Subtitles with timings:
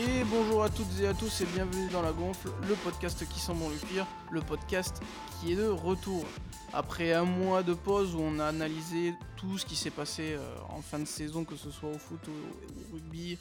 [0.00, 3.38] Et bonjour à toutes et à tous et bienvenue dans La Gonfle, le podcast qui
[3.38, 5.02] sent bon le pire, le podcast
[5.38, 6.24] qui est de retour.
[6.72, 10.56] Après un mois de pause où on a analysé tout ce qui s'est passé euh,
[10.70, 13.36] en fin de saison, que ce soit au foot, au, rugby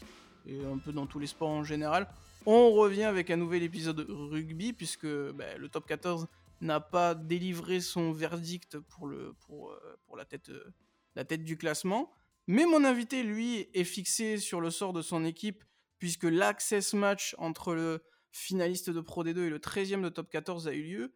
[0.46, 2.10] et un peu dans tous les sports en général,
[2.46, 6.28] on revient avec un nouvel épisode rugby puisque bah, le top 14
[6.60, 10.74] n'a pas délivré son verdict pour, euh, pour la, tête, euh,
[11.16, 12.12] la tête du classement.
[12.48, 15.64] Mais mon invité, lui, est fixé sur le sort de son équipe
[16.00, 20.68] puisque l'access match entre le finaliste de Pro D2 et le 13e de top 14
[20.68, 21.14] a eu lieu.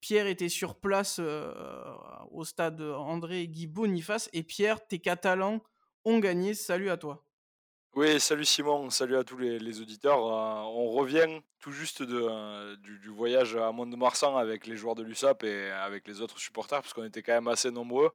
[0.00, 1.52] Pierre était sur place euh,
[2.32, 5.62] au stade André Guy Boniface et Pierre, tes Catalans
[6.04, 6.54] ont gagné.
[6.54, 7.24] Salut à toi.
[7.94, 10.26] Oui, salut Simon, salut à tous les, auditeurs.
[10.26, 15.44] Euh, on revient tout juste euh, du, voyage à Mont-de-Marsan avec les joueurs de l'USAP
[15.44, 18.10] et avec les autres supporters, parce qu'on était quand même assez nombreux.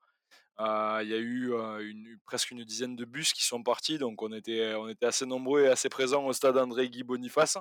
[0.59, 4.31] Il y a eu une, presque une dizaine de bus qui sont partis, donc on
[4.33, 7.57] était, on était assez nombreux et assez présents au stade André Guy Boniface.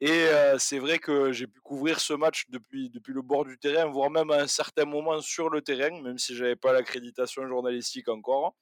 [0.00, 0.26] Et
[0.58, 4.10] c'est vrai que j'ai pu couvrir ce match depuis, depuis le bord du terrain, voire
[4.10, 8.08] même à un certain moment sur le terrain, même si je n'avais pas l'accréditation journalistique
[8.08, 8.54] encore.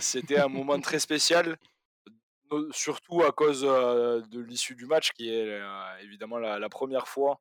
[0.00, 1.56] C'était un moment très spécial,
[2.70, 5.60] surtout à cause de l'issue du match, qui est
[6.02, 7.40] évidemment la, première fois,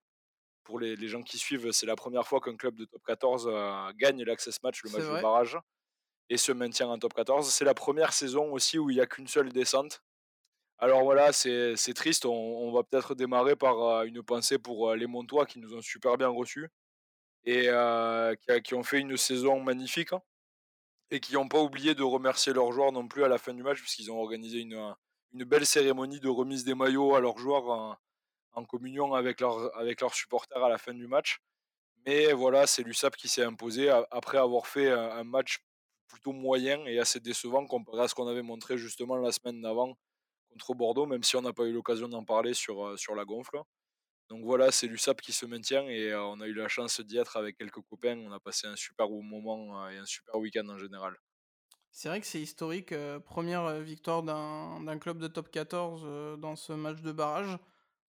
[0.66, 3.50] pour les, les gens qui suivent, c'est la première fois qu'un club de top 14
[3.96, 5.58] gagne l'Access Match, le match de barrage,
[6.30, 7.50] et se maintient en top 14.
[7.50, 10.04] C'est la première saison aussi où il n'y a qu'une seule descente.
[10.78, 12.26] Alors voilà, c'est triste.
[12.26, 16.28] On, va peut-être démarrer par une pensée pour les Montois qui nous ont super bien
[16.28, 16.70] reçus
[17.46, 17.70] et
[18.64, 20.22] qui, ont fait une saison magnifique hein,
[21.12, 23.64] et qui n'ont pas oublié de remercier leurs joueurs non plus à la fin du
[23.64, 24.96] match puisqu'ils ont organisé une,
[25.34, 28.00] une, belle cérémonie de remise des maillots à leurs joueurs
[28.56, 29.42] en, communion avec,
[29.76, 31.40] avec leurs supporters à la fin du match.
[32.06, 35.60] Mais voilà, c'est l'USAP qui s'est imposé après avoir fait un match
[36.08, 39.98] plutôt moyen et assez décevant comparé à ce qu'on avait montré justement la semaine d'avant
[40.50, 43.26] contre Bordeaux, même si on n'a pas eu l'occasion d'en parler sur, euh, sur la
[43.26, 43.60] gonfle.
[44.30, 47.18] Donc voilà, c'est l'USAP qui se maintient et euh, on a eu la chance d'y
[47.18, 48.18] être avec quelques copains.
[48.20, 51.16] On a passé un super moment euh, et un super week-end en général.
[51.92, 57.00] C'est vrai que c'est historique, première victoire d'un club de top 14 dans ce match
[57.00, 57.58] de barrage.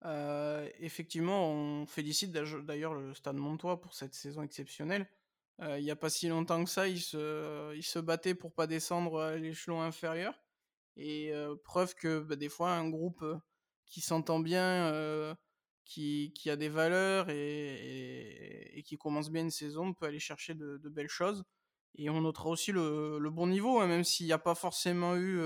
[0.04, 5.08] Effectivement, on félicite d'ailleurs le Stade Montois pour cette saison exceptionnelle.
[5.60, 9.38] il n'y a pas si longtemps que ça, il se, battait pour pas descendre à
[9.38, 10.34] l'échelon inférieur.
[10.98, 11.32] Et
[11.64, 13.24] preuve que bah, des fois, un groupe
[13.86, 15.36] qui s'entend bien,
[15.86, 21.10] qui, a des valeurs et, qui commence bien une saison peut aller chercher de, belles
[21.10, 21.44] choses.
[21.96, 25.18] Et on notera aussi le, le bon niveau, hein, même s'il n'y a pas forcément
[25.18, 25.42] eu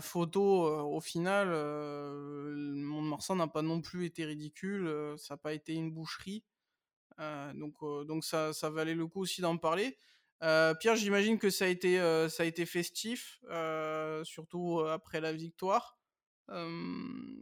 [0.00, 1.48] photo au final.
[1.48, 6.44] Mon Marsan n'a pas non plus été ridicule, ça n'a pas été une boucherie.
[7.54, 7.74] donc,
[8.06, 9.96] donc ça, ça valait le coup aussi d'en parler.
[10.42, 15.20] Euh, Pierre, j'imagine que ça a été, euh, ça a été festif, euh, surtout après
[15.20, 15.98] la victoire.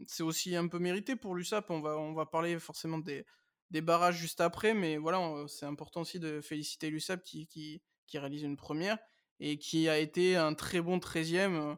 [0.06, 1.70] c'est aussi un peu mérité pour l'USAP.
[1.70, 3.24] On va, on va parler forcément des,
[3.70, 8.18] des barrages juste après, mais voilà, c'est important aussi de féliciter l'USAP qui, qui, qui,
[8.18, 8.98] réalise une première
[9.40, 11.76] et qui a été un très bon 13e,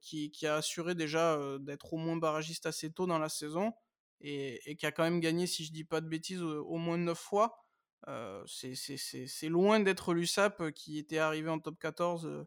[0.00, 3.72] qui, qui, a assuré déjà d'être au moins barragiste assez tôt dans la saison
[4.20, 7.18] et, qui a quand même gagné, si je dis pas de bêtises, au moins 9
[7.18, 7.64] fois.
[8.06, 12.46] Euh, c'est loin d'être l'USAP euh, qui était arrivé en top 14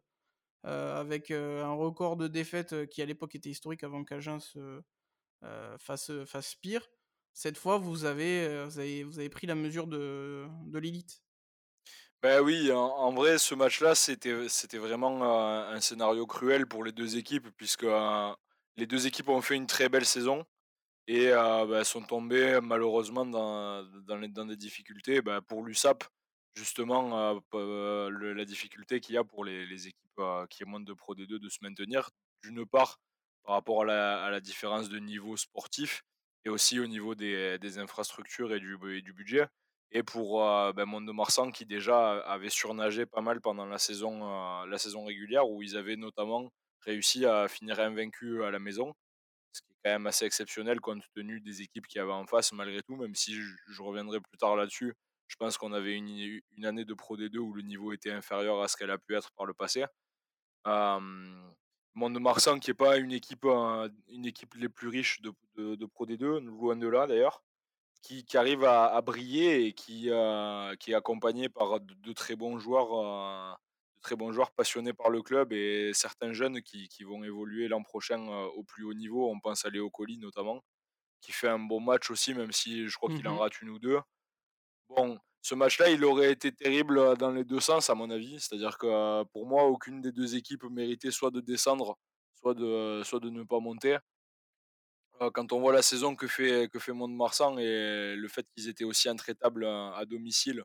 [0.66, 4.38] euh, avec un record de défaites qui à l'époque était historique avant qu'Agen
[5.80, 6.88] fasse, fasse pire.
[7.34, 11.22] Cette fois, vous avez, vous avez, vous avez pris la mesure de, de l'élite.
[12.24, 17.50] Ben oui, en, vrai, ce match-là, c'était vraiment un scénario cruel pour les deux équipes,
[17.58, 17.86] puisque
[18.78, 20.46] les deux équipes ont fait une très belle saison
[21.08, 25.22] et euh, bah, sont tombés malheureusement dans, dans, des difficultés.
[25.22, 26.04] Bah, pour l'USAP,
[26.56, 31.16] justement, euh, euh, la difficulté qu'il y a pour les, équipes qui montent de Pro
[31.16, 32.10] D2 de se maintenir,
[32.44, 33.00] d'une part
[33.44, 36.04] par rapport à la, à la, différence de niveau sportif
[36.46, 39.48] et aussi au niveau des, des infrastructures et du, et du, budget.
[39.92, 44.78] Et pour euh, ben, Mont-de-Marsan qui déjà avait surnagé pas mal pendant la saison, la
[44.78, 46.52] saison régulière où ils avaient notamment
[46.82, 48.94] réussi à finir invaincus à la maison
[49.84, 52.96] quand même assez exceptionnel compte tenu des équipes qu'il y avait en face malgré tout,
[52.96, 54.94] même si je, reviendrai plus tard là-dessus.
[55.28, 58.68] Je pense qu'on avait une, année de Pro D2 où le niveau était inférieur à
[58.68, 59.86] ce qu'elle a pu être par le passé.
[60.68, 61.00] Euh,
[61.94, 65.86] Monde de Marsan qui n'est pas une équipe, une équipe les plus riches de, de,
[65.86, 67.44] Pro D2, loin de là d'ailleurs,
[68.02, 70.10] qui, qui, arrive à, briller et qui,
[70.80, 73.60] qui est accompagné par de, très bons joueurs
[74.02, 77.84] très bons joueurs passionnés par le club et certains jeunes qui, qui vont évoluer l'an
[77.84, 79.30] prochain euh, au plus haut niveau.
[79.30, 80.64] On pense à Léo Colli notamment,
[81.22, 83.70] qui fait un bon match aussi, même si je crois qu'il en mmh rate une
[83.70, 84.00] ou deux.
[84.90, 88.40] Bon, ce match-là, il aurait été terrible euh, dans les deux sens, à mon avis.
[88.40, 91.98] C'est-à-dire que euh, pour moi, aucune des deux équipes méritait soit de descendre,
[92.36, 93.98] soit de, soit de ne pas monter.
[95.34, 98.84] Quand on voit la saison que fait, que fait Mont-de-Marsan et le fait qu'ils étaient
[98.84, 100.64] aussi intraitables à, domicile,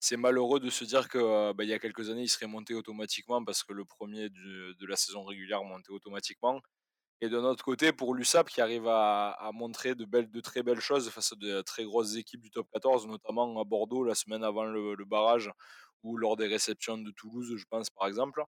[0.00, 2.74] c'est malheureux de se dire que bah, il y a quelques années, ils seraient montés
[2.74, 6.60] automatiquement parce que le premier de la saison régulière montait automatiquement.
[7.20, 10.80] Et d'un autre côté, pour l'USAP qui arrive à, montrer de, belles, de très belles
[10.80, 14.44] choses face à de très grosses équipes du top 14, notamment à Bordeaux la semaine
[14.44, 15.50] avant le, barrage
[16.02, 18.44] ou lors des réceptions de Toulouse, je pense par exemple.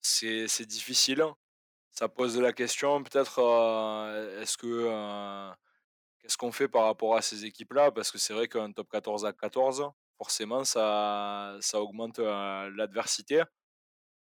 [0.00, 1.22] C'est difficile.
[1.98, 5.50] Ça pose la question peut-être euh, est-ce que euh,
[6.20, 7.90] qu'est-ce qu'on fait par rapport à ces équipes-là?
[7.90, 13.42] Parce que c'est vrai qu'un top 14 à 14, forcément, ça, ça augmente euh, l'adversité.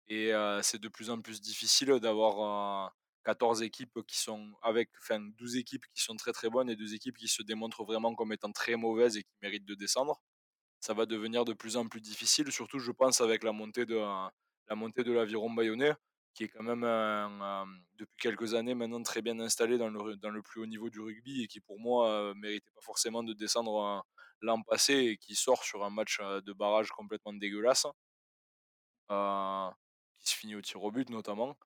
[0.08, 0.32] Et
[0.62, 2.94] c'est de plus en plus difficile d'avoir
[3.26, 6.94] 14 équipes qui sont avec, enfin 12 équipes qui sont très très bonnes et deux
[6.94, 10.22] équipes qui se démontrent vraiment comme étant très mauvaises et qui méritent de descendre.
[10.82, 13.96] Ça va devenir de plus en plus difficile, surtout je pense avec la montée de
[13.96, 15.94] la montée de l'aviron bayonnais,
[16.34, 16.82] qui est quand même
[17.96, 21.00] depuis quelques années maintenant très bien installé dans le, dans le plus haut niveau du
[21.00, 24.06] rugby et qui pour moi méritait pas forcément de descendre
[24.42, 27.86] l'an passé et qui sort sur un match de barrage complètement dégueulasse,
[29.08, 31.58] qui se finit au tir au but notamment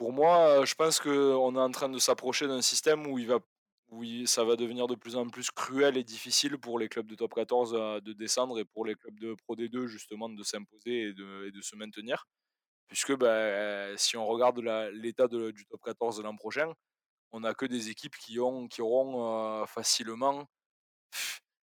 [0.00, 3.38] pour moi, je pense qu'on est en train de s'approcher d'un système où, il va,
[3.90, 7.14] où ça va devenir de plus en plus cruel et difficile pour les clubs de
[7.14, 11.12] top 14 de descendre et pour les clubs de Pro D2 justement de s'imposer et
[11.12, 12.26] de, se maintenir.
[12.90, 14.58] Puisque ben, si on regarde
[14.92, 16.72] l'état du top 14 de l'an prochain,
[17.32, 20.46] on n'a que des équipes qui, ont, qui auront facilement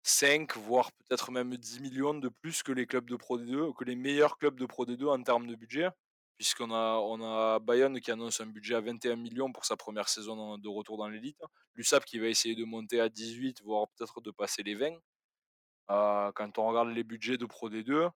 [0.03, 3.85] 5, voire peut-être même 10 millions de plus que les clubs de Pro D2, que
[3.85, 5.89] les meilleurs clubs de Pro D2 en termes de budget
[6.37, 10.57] puisqu'on a, on Bayonne qui annonce un budget à 21 millions pour sa première saison
[10.57, 11.39] de retour dans l'élite.
[11.75, 14.97] L'USAP qui va essayer de monter à 18, voire peut-être de passer les 20.
[15.91, 18.09] Euh, quand on regarde les budgets de Pro D2,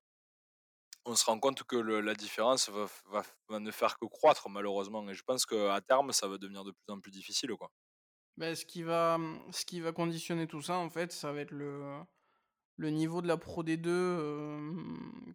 [1.08, 5.08] on se rend compte que la différence va, ne faire que croître malheureusement.
[5.08, 7.50] Et je pense qu'à terme, ça va devenir de plus en plus difficile.
[7.54, 7.70] Quoi.
[8.36, 9.18] Ben, ce, qui va,
[9.50, 11.98] ce qui va conditionner tout ça, en fait, ça va être le,
[12.76, 14.72] le niveau de la Pro D2 euh,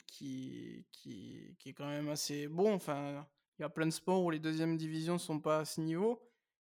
[0.07, 2.73] qui, qui, qui, est quand même assez bon.
[2.73, 3.25] Enfin,
[3.57, 6.21] il y a plein de sports où les deuxièmes divisions sont pas à ce niveau.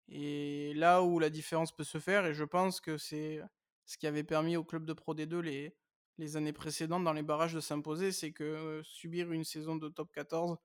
[0.08, 3.40] Et là où la différence peut se faire, et je pense que c'est
[3.86, 5.74] ce qui avait permis au club de Pro D2 les,
[6.20, 10.12] les années précédentes dans les barrages de s'imposer, c'est que subir une saison de top
[10.12, 10.58] 14,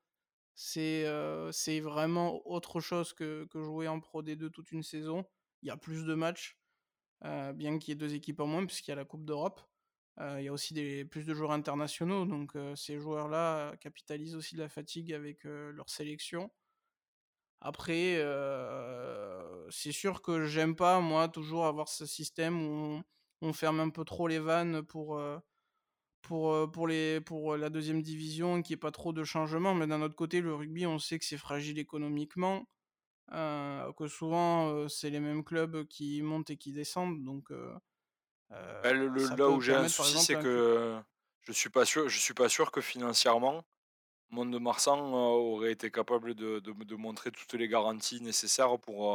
[0.53, 5.25] c'est euh, vraiment autre chose que, que jouer en Pro D2 toute une saison.
[5.61, 6.57] Il y a plus de matchs,
[7.21, 9.61] bien qu'il y ait deux équipes en moins, puisqu'il y a la Coupe d'Europe.
[10.19, 14.61] Il y a aussi des, plus de joueurs internationaux, donc ces joueurs-là capitalisent aussi de
[14.61, 16.51] la fatigue avec leur sélection.
[17.61, 18.23] Après,
[19.71, 23.01] c'est sûr que j'aime pas, moi, toujours avoir ce système où
[23.53, 25.21] ferme un peu trop les vannes pour,
[26.21, 29.73] pour, pour, les, pour la deuxième division, qu'il n'y ait pas trop de changements.
[29.73, 32.67] Mais d'un autre côté, le rugby, on sait que c'est fragile économiquement,
[33.31, 37.23] que souvent, c'est les mêmes clubs qui montent et qui descendent.
[37.23, 37.51] Donc,
[38.49, 40.99] bah, là où j'ai un souci, c'est que
[41.41, 43.63] je suis pas sûr, je suis pas sûr que financièrement,
[44.29, 49.11] Monde de Marsan aurait été capable de, de, montrer toutes les garanties nécessaires pour,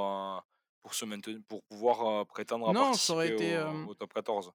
[0.83, 4.53] pour se maintenir, pour pouvoir prétendre à participer au, top 14.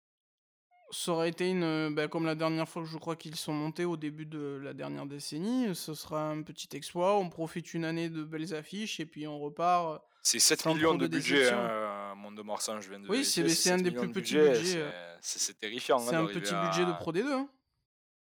[0.91, 3.85] Ça aurait été une, bah, comme la dernière fois que je crois qu'ils sont montés
[3.85, 7.17] au début de la dernière décennie, ce sera un petit exploit.
[7.17, 11.05] On profite une année de belles affiches et puis on repart c'est 7 millions de,
[11.05, 14.89] budget, hein, Monde de Marsan, je viens de Oui, c'est un des plus petits budgets.
[15.21, 15.99] C'est terrifiant.
[15.99, 17.31] C'est hein, un petit budget de Pro D2.
[17.31, 17.49] Hein.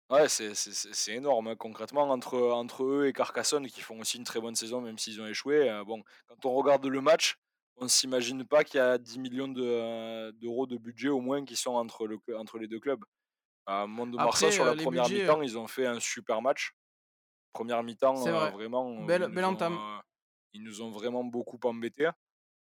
[0.09, 1.57] Ouais, c'est énorme.
[1.57, 5.19] Concrètement, entre, entre eux et Carcassonne, qui font aussi une très bonne saison, même s'ils
[5.19, 7.37] ont échoué, euh, bon, quand on regarde le match,
[7.79, 11.43] on ne s'imagine pas qu'il y a 10 millions euh, d'euros de, budget au moins
[11.43, 13.03] qui sont entre, le, entre les deux clubs.
[13.67, 16.73] Monde de sur la première mi-temps, ils ont fait un super match.
[17.53, 18.15] Première mi-temps,
[18.51, 19.03] vraiment.
[19.05, 19.77] Belle, belle entame
[20.53, 22.09] ils nous ont vraiment beaucoup embêtés.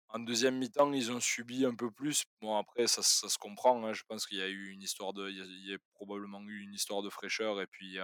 [0.09, 2.25] En deuxième mi-temps, ils ont subi un peu plus.
[2.41, 3.85] Bon, après, ça, ça se comprend.
[3.85, 3.93] Hein.
[3.93, 6.75] Je pense qu'il y a eu une histoire de, il y, a, probablement eu une
[6.75, 7.99] histoire de fraîcheur et puis,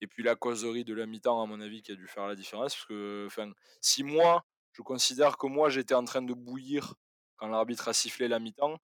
[0.00, 2.34] et puis la causerie de la mi-temps, à mon avis, qui a dû faire la
[2.34, 2.74] différence.
[2.74, 6.94] Parce que, enfin, si moi, je considère que moi, j'étais en train de bouillir
[7.36, 8.78] quand l'arbitre a sifflé la mi-temps,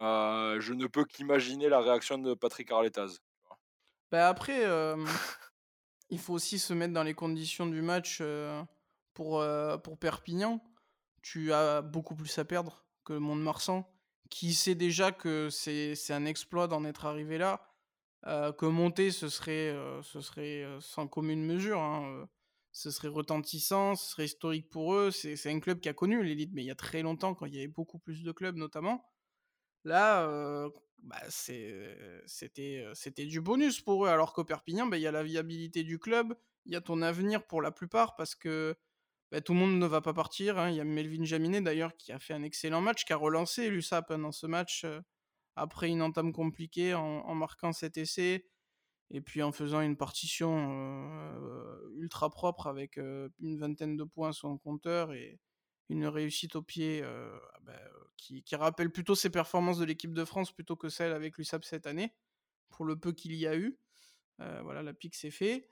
[0.00, 3.18] euh, je ne peux qu'imaginer la réaction de Patrick Arletaz.
[4.10, 4.62] Bah après,
[6.10, 8.22] il faut aussi se mettre dans les conditions du match
[9.14, 9.44] pour,
[9.82, 10.62] pour Perpignan,
[11.22, 13.88] tu as beaucoup plus à perdre que le Mont-de-Marsan,
[14.28, 17.68] qui sait déjà que c'est un exploit d'en être arrivé là.
[18.26, 21.80] Euh, que monter, ce serait, ce serait sans commune mesure.
[21.80, 22.28] Hein,
[22.72, 25.10] ce serait retentissant, ce serait historique pour eux.
[25.10, 27.54] C'est un club qui a connu l'élite, mais il y a très longtemps, quand il
[27.54, 29.04] y avait beaucoup plus de clubs notamment.
[29.84, 30.26] Là,
[30.98, 35.82] bah, c'était du bonus pour eux, alors qu'au Perpignan, bah, il y a la viabilité
[35.82, 38.76] du club, il y a ton avenir pour la plupart, parce que
[39.30, 40.70] bah, tout le monde ne va pas partir, hein.
[40.70, 43.68] Il y a Melvin Jaminet d'ailleurs qui a fait un excellent match, qui a relancé
[43.68, 44.86] l'USAP, hein, dans ce match,
[45.56, 48.46] après une entame compliquée en marquant cet essai
[49.12, 50.50] et puis en faisant une partition,
[51.36, 55.40] heu, ultra propre avec, heu, une vingtaine de points sur son compteur et
[55.90, 57.72] une réussite au pied, heu, bah,
[58.18, 61.64] qui qui rappelle plutôt ses performances de l'équipe de France plutôt que celles avec l'USAP
[61.64, 62.14] cette année,
[62.70, 63.78] pour le peu qu'il y a eu.
[64.38, 65.68] Voilà, la pique, c'est fait.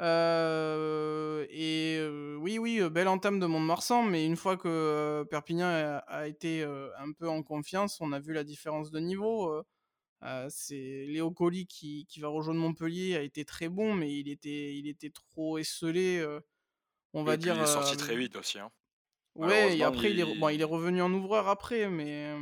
[0.00, 2.00] Et
[2.40, 7.28] oui, oui, belle entame de Mont-de-Marsan, mais une fois que, Perpignan a été, un peu
[7.28, 9.62] en confiance, on a vu la différence de niveau,
[10.24, 14.28] heu, c'est Léo Colli qui qui va rejoindre Montpellier a été très bon, mais il
[14.28, 16.42] était il était trop esseulé, heu,
[17.14, 18.70] on va et puis il dire, est sorti très vite aussi, hein.
[19.34, 22.34] ouais et après il est bon, il est revenu en ouvreur après, mais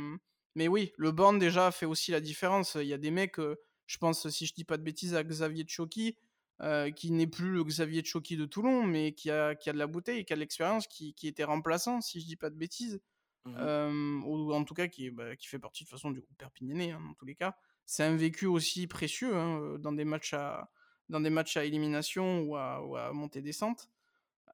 [0.55, 2.75] mais oui, le banc déjà fait aussi la différence.
[2.75, 3.57] Il y a des mecs, heu,
[3.87, 6.17] je pense, si je dis pas de bêtises, à Xavier Tchioki,
[6.61, 9.77] heu, qui n'est plus le Xavier Tchioki de Toulon, mais qui a qui a de
[9.77, 12.55] la bouteille, qui a de l'expérience, qui qui était remplaçant, si je dis pas de
[12.57, 12.99] bêtises.
[13.45, 13.69] mmh
[14.25, 16.91] ou en tout cas qui bah, qui fait partie de toute façon du groupe perpignanais,
[16.91, 17.57] hein, dans tous les cas.
[17.91, 23.89] C'est un vécu aussi précieux, hein, dans des matchs à élimination ou à montée-descente.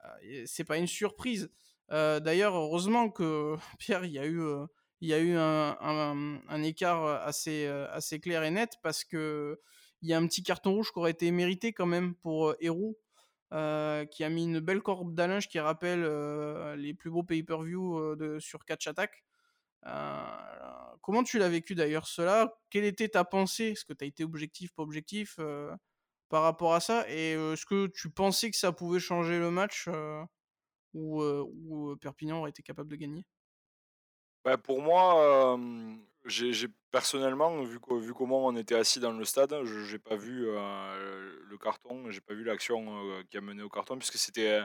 [0.06, 1.51] Heu et c'est pas une surprise.
[1.92, 4.68] Heu, d'ailleurs, heureusement que Pierre, il y a eu, heu,
[5.01, 9.58] il y a eu un écart, assez, heu, assez clair et net parce qu'il
[10.04, 12.51] y a un petit carton rouge qui aurait été mérité quand même pour,
[13.54, 16.04] heu, qui a mis une belle corde d'Alinge qui rappelle,
[16.77, 19.25] les plus beaux pay-per-view, sur Catch Attack.
[19.88, 19.92] Heu,
[21.01, 22.54] comment tu l'as vécu d'ailleurs cela?
[22.70, 23.65] Quelle était ta pensée?
[23.72, 25.72] Est-ce que tu as été objectif, pas objectif, heu,
[26.30, 27.06] par rapport à ça?
[27.10, 30.24] Et heu, est-ce que tu pensais que ça pouvait changer le match, heu,
[32.01, 33.25] Perpignan aurait été capable de gagner?
[34.44, 35.58] Bah, pour moi,
[36.92, 40.46] personnellement, vu co vu comment on était assis dans le stade, je j'ai pas vu,
[40.46, 44.62] le carton, j'ai pas vu l'action, qui a mené au carton puisque c'était,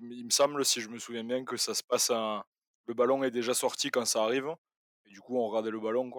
[0.00, 2.46] il me semble, si je me souviens bien, que ça se passe à
[2.86, 4.54] le ballon est déjà sorti quand ça arrive
[5.06, 6.10] et du coup, on regardait le ballon,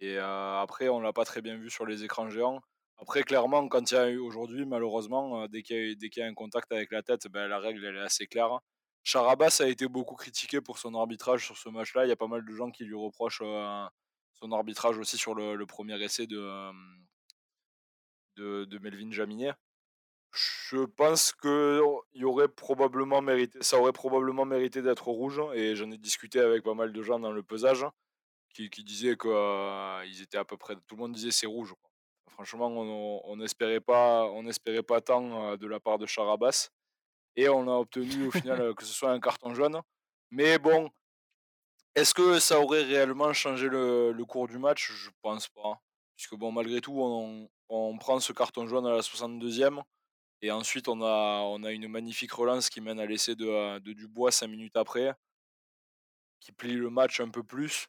[0.00, 2.60] et après on l'a pas très bien vu sur les écrans géants.
[2.98, 6.34] Après clairement, quand il y a eu aujourd'hui, malheureusement, heu, dès qu'il y a un
[6.34, 8.58] contact avec la tête, bah, la règle, elle est assez claire.
[9.04, 12.06] Charabas a été beaucoup critiqué pour son arbitrage sur ce match-là.
[12.06, 13.42] Il y a pas mal de gens qui lui reprochent,
[14.34, 16.70] son arbitrage aussi sur le 1 essai de
[18.36, 19.52] de Melvin Jaminet.
[20.34, 21.82] Je pense qu'il
[22.14, 26.62] y aurait probablement mérité ça aurait probablement mérité d'être rouge et j'en ai discuté avec
[26.64, 27.84] pas mal de gens dans le pesage
[28.54, 31.74] qui qui disaient qu'ils étaient à peu près tout le monde disait: «C'est rouge».
[32.30, 34.44] Franchement, on n'espérait pas on
[34.88, 36.70] pas tant, heu, de la part de Charabas
[37.36, 39.80] et on a obtenu au final, heu, que ce soit un carton jaune.
[40.30, 40.90] Mais bon,
[41.94, 44.92] est-ce que ça aurait réellement changé le cours du match?
[44.92, 45.80] Je pense pas.
[46.16, 49.82] Puisque bon, malgré tout, on on prend ce carton jaune à la 62e
[50.42, 54.48] et ensuite on a une magnifique relance qui mène à l'essai de, de Dubois 5
[54.48, 55.14] minutes après,
[56.40, 57.86] qui plie le match un peu plus.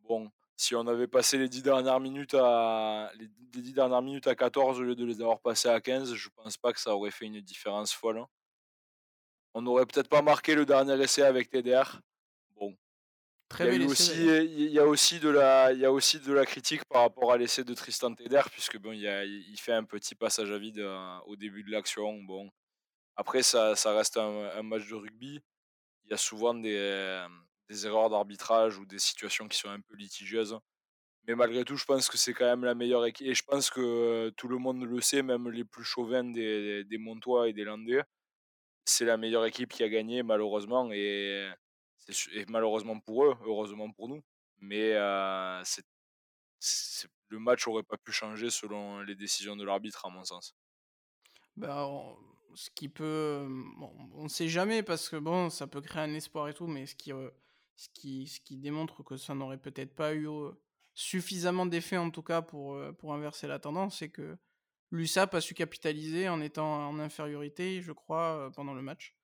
[0.00, 4.34] Bon, si on avait passé les 10 dernières minutes à les 10 dernières minutes à
[4.34, 7.10] 14 au lieu de les avoir passées à 15, je pense pas que ça aurait
[7.10, 8.24] fait une différence folle.
[9.54, 12.00] On n'aurait peut-être pas marqué le dernier essai avec TDR.
[13.60, 14.40] Il y a eu aussi, d'ailleurs.
[14.42, 17.32] il y a aussi de la il y a aussi de la critique par rapport
[17.32, 20.50] à l'essai de Tristan Teder puisque bon, il y a il fait un petit passage
[20.52, 22.22] à vide, heu, au début de l'action.
[22.22, 22.50] Bon,
[23.16, 25.40] après ça ça reste un un match de rugby.
[26.04, 27.26] Il y a souvent des,
[27.70, 30.58] des erreurs d'arbitrage ou des situations qui sont un peu litigieuses.
[31.28, 33.70] Mais malgré tout, je pense que c'est quand même la meilleure équipe et je pense
[33.70, 37.64] que tout le monde le sait, même les plus chauvins des des Montois et des
[37.64, 38.02] Landais.
[38.86, 41.48] C'est la meilleure équipe qui a gagné malheureusement et
[42.32, 44.22] et malheureusement pour eux, heureusement pour nous.
[44.60, 44.94] Mais
[47.28, 50.54] le match aurait pas pu changer selon les décisions de l'arbitre à mon sens.
[51.56, 52.16] Bah, on
[52.54, 53.46] ce qui peut,
[54.14, 56.86] on ne sait jamais parce que bon, ça peut créer un espoir et tout, mais
[56.86, 57.30] ce qui, heu,
[57.76, 60.26] ce qui ce qui démontre que ça n'aurait peut-être pas eu,
[60.94, 64.38] suffisamment d'effet en tout cas pour, pour inverser la tendance, c'est que
[64.90, 69.17] l'USAP a su capitaliser en étant en infériorité, je crois, pendant le match.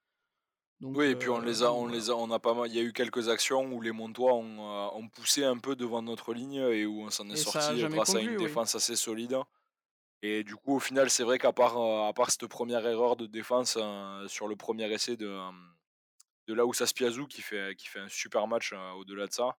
[0.92, 2.74] Oui et puis on heu, les a on les a on a pas mal il
[2.76, 6.02] y a eu quelques actions où les Montois ont, heu, ont poussé un peu devant
[6.02, 8.36] notre ligne et où on s'en est sorti, grâce à une oui.
[8.36, 9.36] défense assez solide.
[10.22, 13.16] Et du coup, au final, c'est vrai qu'à part, heu, à part cette première erreur
[13.16, 15.28] de défense, heu, sur le premier essai de,
[16.46, 19.56] de Laoussa Spiazou qui fait qui fait un super match, au-delà de ça,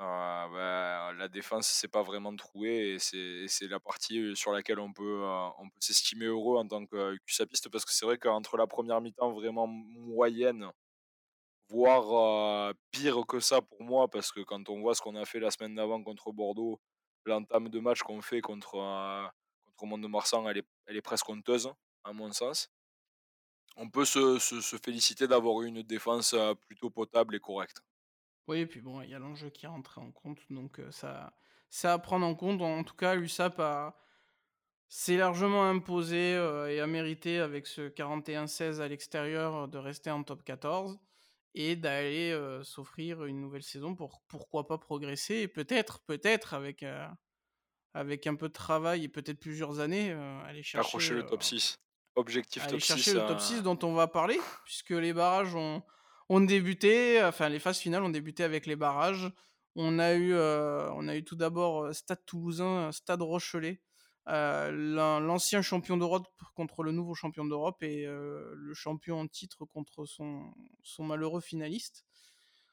[0.00, 4.92] heu, bah, la défense s'est pas vraiment trouée et c'est la partie, sur laquelle on
[4.92, 5.22] peut,
[5.58, 9.32] peut s'estimer heureux en tant que QSAPiste parce que c'est vrai qu'entre la première mi-temps
[9.32, 10.70] vraiment moyenne,
[11.70, 15.40] voire, pire que ça pour moi, parce que quand on voit ce qu'on a fait
[15.40, 16.80] la semaine d'avant contre Bordeaux,
[17.26, 18.72] l'entame de match qu'on fait contre,
[19.76, 21.70] contre Mont-de-Marsan, elle est elle est presque honteuse,
[22.04, 22.68] à mon sens.
[23.78, 26.34] On peut se se se féliciter d'avoir eu une défense,
[26.66, 27.80] plutôt potable et correcte.
[28.48, 31.32] Oui et puis bon, il y a l'enjeu qui rentre en compte donc heu, ça
[31.68, 32.62] c'est à prendre en compte.
[32.62, 33.98] En tout cas, l'USAP a
[34.88, 40.22] s'est largement imposé, heu et a mérité avec ce 41-16 à l'extérieur, de rester en
[40.22, 40.98] top 14
[41.54, 46.84] et d'aller, s'offrir une nouvelle saison pour pourquoi pas progresser et peut-être, peut-être avec,
[47.94, 51.76] avec un peu de travail et peut-être plusieurs années, aller chercher, Accrocher le top 6.
[52.14, 55.12] Objectif aller top chercher 6, le top heu 6 dont on va parler, puisque les
[55.12, 55.82] barrages ont
[56.28, 59.30] ont débuté, enfin les phases finales ont débuté avec les barrages.
[59.76, 63.82] On a eu, heu, on a eu tout d'abord, heu, Stade Toulousain, Stade Rochelet,
[64.26, 70.52] l'ancien champion d'Europe contre le nouveau champion d'Europe et le champion en titre contre son
[71.04, 72.04] malheureux finaliste.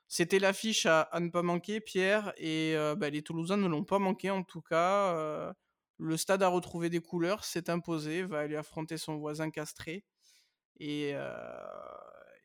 [0.07, 4.29] C'était l'affiche à ne pas manquer Pierre et bah, les Toulousains ne l'ont pas manqué
[4.31, 5.53] en tout cas,
[5.97, 10.05] le Stade a retrouvé des couleurs, s'est imposé, va aller affronter son voisin castré
[10.79, 11.13] et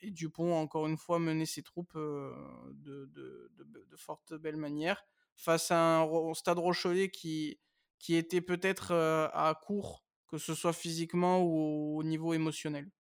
[0.00, 4.57] et Dupont a encore une fois mené ses troupes, de de de de forte belle
[4.57, 5.05] manière
[5.37, 7.59] face à un Stade Rochelais qui
[7.99, 12.90] qui était peut-être, à court, que ce soit physiquement ou au niveau émotionnel.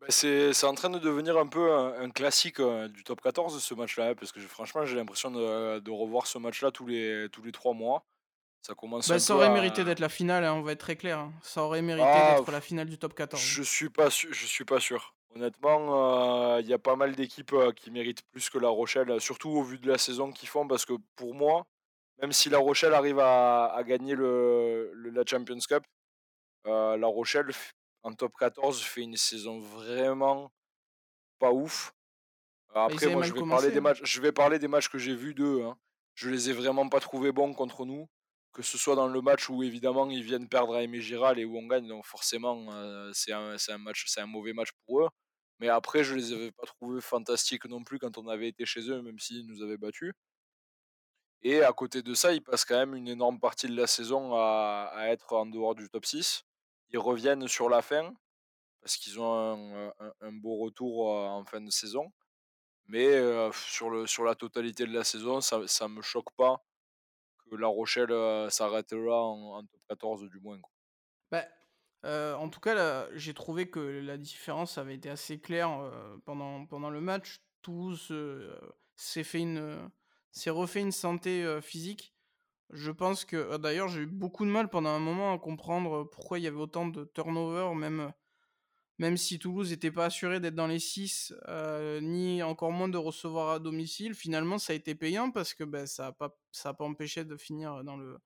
[0.00, 3.62] Bah, c'est c'est en train de devenir un peu un un classique, du top 14
[3.62, 7.28] ce match-là, hein, parce que franchement, j'ai l'impression de de revoir ce match-là tous les
[7.32, 8.06] tous les 3 mois.
[8.62, 11.18] Ça commence Bah, ça aurait mérité d'être la finale, hein, on va être très clair,
[11.18, 11.32] hein.
[11.42, 13.40] Ça aurait mérité ah, d'être la finale du top 14.
[13.42, 15.14] je suis pas je suis pas sûr.
[15.34, 19.20] Honnêtement, heu, il y a pas mal d'équipes, heu, qui méritent plus que La Rochelle,
[19.20, 21.66] surtout au vu de la saison qu'ils font parce que pour moi,
[22.22, 25.84] même si La Rochelle arrive à à gagner le le la Champions Cup,
[26.66, 27.50] heu, La Rochelle
[28.04, 30.52] en top 14 fait une saison vraiment
[31.40, 31.92] pas ouf.
[32.74, 33.82] Bah, Après moi je vais parler des hein.
[33.82, 35.78] matchs je vais parler des matchs que j'ai vus d'eux, hein.
[36.14, 38.08] Je les ai vraiment pas trouvés bons contre nous,
[38.58, 41.44] que ce soit dans le match où évidemment ils viennent perdre à Aimé Giral et
[41.46, 45.08] où on gagne donc forcément, heu, c'est un un mauvais match pour eux.
[45.60, 48.82] Mais après je les avais pas trouvés fantastiques non plus quand on avait été chez
[48.90, 50.14] eux, même s'ils nous avaient battus
[51.42, 54.34] et à côté de ça, ils passent quand même une énorme partie de la saison
[54.34, 56.44] à être en dehors du top 6.
[56.90, 58.12] Ils reviennent sur la fin
[58.82, 59.92] parce qu'ils ont
[60.22, 62.12] un, beau retour, heu, en fin de saison.
[62.86, 66.62] Mais heu, sur sur la totalité de la saison, ça ça me choque pas
[67.56, 70.58] La Rochelle, heu, s'arrête là en en top 14 du moins.
[71.30, 71.46] Bah,
[72.04, 76.66] heu, en tout cas, j'ai trouvé que la différence avait été assez claire, heu, pendant
[76.66, 77.40] pendant le match.
[77.62, 78.58] Toulouse, heu,
[78.96, 79.90] s'est fait une,
[80.32, 82.14] s'est refait une santé, physique.
[82.72, 86.38] Je pense que, d'ailleurs, j'ai eu beaucoup de mal pendant un moment à comprendre, pourquoi
[86.40, 88.12] il y avait autant de turnover, même,
[88.98, 92.98] même si Toulouse n'était pas assuré d'être dans les 6, heu, ni encore moins de
[92.98, 94.14] recevoir à domicile.
[94.14, 97.84] Finalement, ça a été payant parce que, bah, ça a pas pas empêché de finir,
[97.84, 98.18] dans le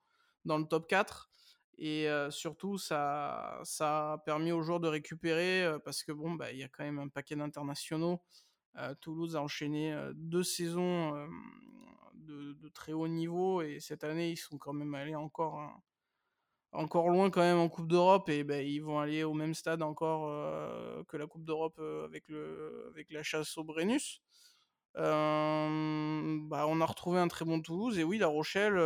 [0.45, 1.31] dans le top 4
[1.79, 6.33] et heu, surtout ça ça a permis aux joueurs de récupérer, heu, parce que bon,
[6.35, 8.23] bah, il y a quand même un paquet d'internationaux.
[9.03, 11.29] Toulouse a enchaîné, heu, 2 saisons,
[12.15, 15.61] de très haut niveau et cette année, ils sont quand même allés encore
[16.73, 19.83] encore loin quand même en coupe d'Europe et beh, ils vont aller au même stade
[19.83, 24.21] encore, heu, que la coupe d'Europe, heu, avec le avec la chasse au Brennus.
[26.51, 28.79] Bah, on a retrouvé un très bon Toulouse et oui, La Rochelle,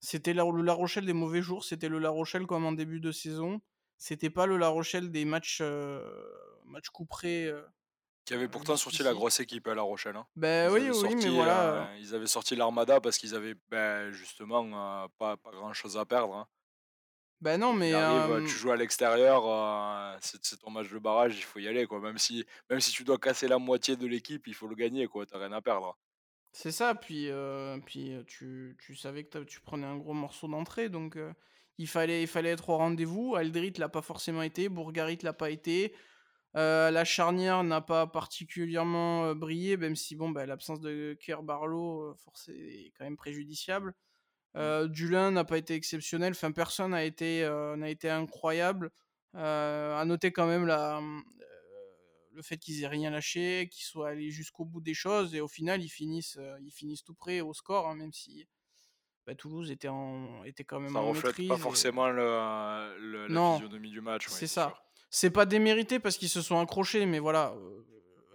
[0.00, 3.00] c'était la le La Rochelle des mauvais jours, c'était le La Rochelle comme en début
[3.00, 3.60] de saison.
[3.98, 6.02] C'était pas le La Rochelle des matchs, heu,
[6.66, 7.64] matchs couperets, heu
[8.24, 10.26] Qui avait pourtant sorti la grosse équipe à La Rochelle, hein.
[10.62, 15.36] Ils oui, oui, mais voilà, ils avaient sorti l'armada parce qu'ils avaient, bah, justement, pas
[15.36, 16.48] pas grand chose à perdre, hein.
[17.40, 17.92] Bah, non, mais
[18.46, 22.00] tu joues à l'extérieur, c'est ton match de barrage, il faut y aller, quoi.
[22.00, 25.06] Même si même si tu dois casser la moitié de l'équipe, il faut le gagner,
[25.06, 25.26] quoi.
[25.26, 25.96] Tu as rien à perdre.
[26.52, 27.30] C'est ça, puis,
[27.84, 31.18] puis, tu tu savais que tu prenais un gros morceau d'entrée donc
[31.78, 33.34] il fallait il fallait être au rendez-vous.
[33.36, 35.94] Aldrit l'a pas forcément été, Bourgarit l'a pas été,
[36.54, 42.92] la charnière n'a pas particulièrement, brillé, même si bon, bah, l'absence de heu, forcé est
[42.96, 43.94] quand même préjudiciable.
[44.56, 47.42] Heu, Dulin n'a pas été exceptionnel, enfin personne n'a été,
[47.76, 48.90] n'a été incroyable.
[49.34, 51.22] Heu, à noter quand même la, heu,
[52.32, 55.48] le fait qu'ils aient rien lâché, qu'ils soient allés jusqu'au bout des choses et au
[55.48, 58.46] final ils finissent, heu, ils finissent tout près au score, hein, même si,
[59.26, 63.28] bah, Toulouse était en était quand même Ça en reflète pas et forcément le le
[63.28, 64.74] la non, physionomie du match, ouais, c'est sûr.
[64.74, 64.82] ça.
[65.10, 67.54] C'est pas démérité parce qu'ils se sont accrochés, mais voilà,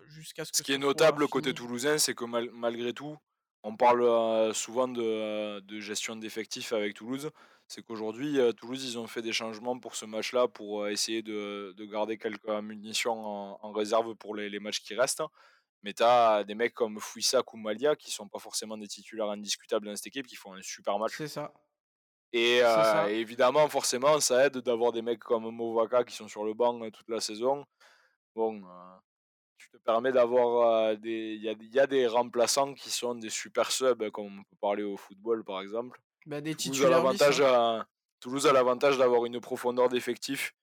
[0.07, 3.17] jusqu'à ce Ce qui est notable côté toulousain, c'est que mal malgré tout,
[3.63, 7.32] on parle, heu, souvent de de gestion d'effectifs avec Toulouse.
[7.67, 11.74] C'est qu'aujourd'hui, heu, Toulouse, ils ont fait des changements pour ce match-là, pour, essayer de
[11.78, 15.24] de garder quelques munitions en en réserve pour les les matchs qui restent.
[15.84, 19.30] Mais tu as des mecs comme Fouissac ou Malia qui sont pas forcément des titulaires
[19.32, 21.13] indiscutables dans cette équipe, qui font un super match.
[21.17, 21.54] C'est ça,
[22.34, 23.12] Et ça.
[23.19, 27.10] évidemment, forcément, ça aide d'avoir des mecs comme Movaka qui sont sur le banc, toute
[27.10, 27.65] la saison.
[28.36, 28.63] bon,
[29.71, 31.36] te permets d'avoir des.
[31.36, 34.57] Il y a, y a, des remplaçants qui sont des super subs, comme on peut
[34.60, 35.99] parler au football par exemple.
[36.25, 37.86] Bah, des Toulouse a l'avantage hein.
[38.19, 40.53] Toulouse a l'avantage d'avoir une profondeur d'effectif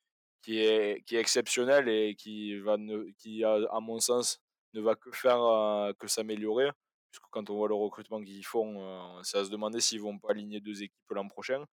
[0.43, 4.41] qui est, qui est exceptionnelle et qui, va ne, qui à mon sens,
[4.75, 6.71] ne va que faire que s'améliorer.
[7.11, 10.31] Puisque quand on voit le recrutement qu'ils font, c'est à se demander s'ils vont pas
[10.31, 11.65] aligner deux équipes l'an prochain.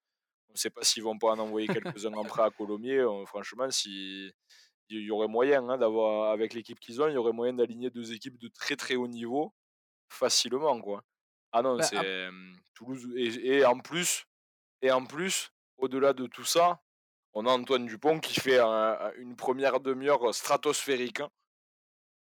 [0.48, 1.66] On ne sait pas s'ils vont pas en envoyer
[1.98, 3.04] quelques-uns en prêt à Colomiers.
[3.26, 4.32] franchement, si,
[4.88, 7.90] il y aurait moyen hein, d'avoir, avec l'équipe qu'ils ont, il y aurait moyen d'aligner
[7.90, 9.54] deux équipes de très très haut niveau
[10.08, 10.80] facilement.
[10.80, 11.02] Quoi.
[11.52, 12.28] Ah non, bah, c'est
[12.74, 13.08] Toulouse.
[13.16, 14.26] Et, en plus,
[14.82, 16.80] et en plus, au-delà de tout ça,
[17.32, 21.20] on a Antoine Dupont qui fait une première demi-heure stratosphérique.
[21.20, 21.30] Hein.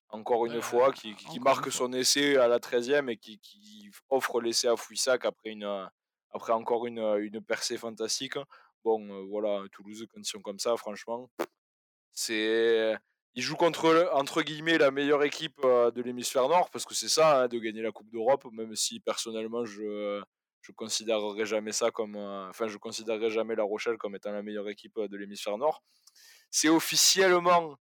[0.10, 4.78] Encore une fois, qui, marque son essai à la 13e et qui, offre l'essai à
[4.78, 5.90] Fouissac après, une,
[6.32, 8.38] après encore une, une percée fantastique.
[8.86, 11.30] Bon, euh, voilà, Toulouse, conditions comme ça, franchement,
[12.18, 12.96] c'est.
[13.36, 17.44] Il joue contre, entre guillemets, la meilleure équipe de l'hémisphère nord, parce que c'est ça,
[17.44, 20.24] hein, de gagner la Coupe d'Europe, même si personnellement, je
[20.68, 22.16] je considérerai jamais ça comme.
[22.16, 25.84] Enfin, je considérerai jamais La Rochelle comme étant la meilleure équipe de l'hémisphère nord.
[26.52, 27.78] C'est officiellement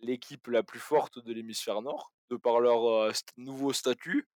[0.00, 4.28] l'équipe la plus forte de l'hémisphère nord, de par leur nouveau statut.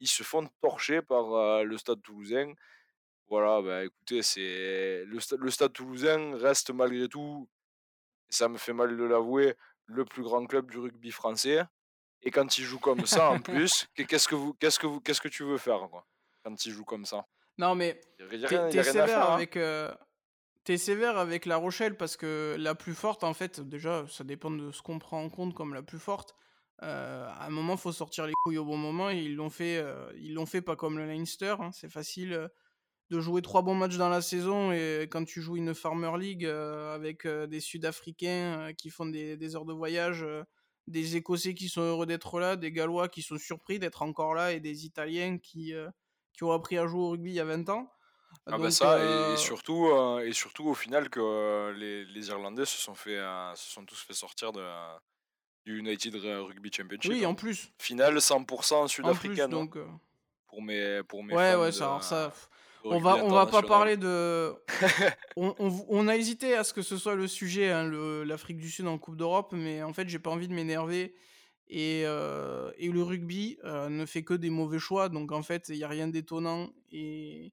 [0.00, 2.52] Ils se font torcher par le stade toulousain.
[3.28, 7.48] Voilà, bah, écoutez, c'est le, stade toulousain reste malgré tout,
[8.32, 9.54] ça me fait mal de l'avouer,
[9.86, 11.62] le plus grand club du rugby français.
[12.22, 15.20] Et quand il joue comme ça, en plus, qu'est-ce que vous, qu'est-ce que vous, qu'est-ce
[15.20, 16.06] que tu veux faire quoi,
[16.44, 17.26] quand il joue comme ça?
[17.58, 19.34] Non, mais t'es sévère hein.
[19.34, 19.58] avec.
[20.64, 24.50] T'es sévère avec La Rochelle parce que la plus forte, en fait, déjà, ça dépend
[24.50, 26.36] de ce qu'on prend en compte comme la plus forte.
[26.78, 29.10] à un moment, faut sortir les couilles au bon moment.
[29.10, 31.56] Et ils l'ont fait, ils l'ont fait pas comme le Leinster.
[31.58, 31.70] Hein.
[31.72, 32.48] C'est facile
[33.12, 36.46] de jouer trois bons matchs dans la saison et quand tu joues une Farmer League
[36.46, 40.24] avec des Sud-Africains qui font des, heures de voyage,
[40.86, 44.52] des Écossais qui sont heureux d'être là, des Gallois qui sont surpris d'être encore là
[44.52, 45.74] et des Italiens qui,
[46.32, 47.92] qui ont appris à jouer au rugby il y a 20 ans.
[48.46, 49.90] Ah bah ça, et, surtout,
[50.24, 53.18] et surtout au final que les, les, Irlandais se sont, fait,
[53.54, 54.66] se sont tous fait sortir de,
[55.66, 57.12] du United Rugby Championship.
[57.12, 57.70] Oui, en plus.
[57.78, 59.44] Finale 100% sud-africaine.
[59.44, 59.76] Hein, donc,
[60.46, 62.32] pour mes, pour mes ouais, ouais, ça, ça,
[62.84, 64.52] on va, on va pas parler de.
[65.36, 65.54] on,
[65.88, 67.90] on, a hésité à ce que ce soit le sujet, hein,
[68.24, 71.14] l'Afrique du Sud en Coupe d'Europe, mais en fait, j'ai pas envie de m'énerver.
[71.68, 75.84] Et, et, le rugby ne fait que des mauvais choix, donc en fait, il n'y
[75.84, 76.68] a rien d'étonnant.
[76.90, 77.52] Et,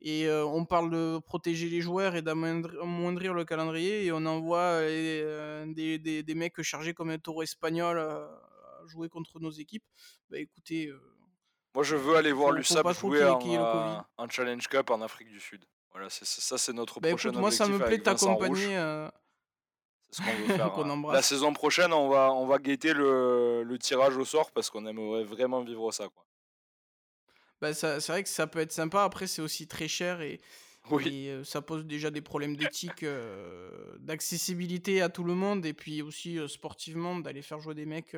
[0.00, 5.98] et on parle de protéger les joueurs et d'amoindrir le calendrier et on envoie des,
[5.98, 8.30] des, des, mecs chargés comme un taureau espagnol à
[8.86, 9.84] jouer contre nos équipes.
[10.30, 10.92] Bah écoutez.
[11.76, 15.62] Moi je veux aller voir l'USAP jouer en, en, Challenge Cup en Afrique du Sud.
[15.92, 18.74] Voilà, ça c'est notre bah, prochain écoute, Moi ça me plaît de t'accompagner.
[20.08, 20.72] C'est ce qu'on veut faire.
[20.78, 21.12] Hein.
[21.12, 24.86] La saison prochaine, on va, on va guetter le, le tirage au sort parce qu'on
[24.86, 26.08] aimerait vraiment vivre ça.
[26.08, 26.24] Quoi.
[27.60, 29.02] Bah, c'est vrai que ça peut être sympa.
[29.02, 30.40] Après, c'est aussi très cher et,
[31.44, 33.04] ça pose déjà des problèmes d'éthique,
[33.98, 38.16] d'accessibilité à tout le monde et puis aussi sportivement d'aller faire jouer des mecs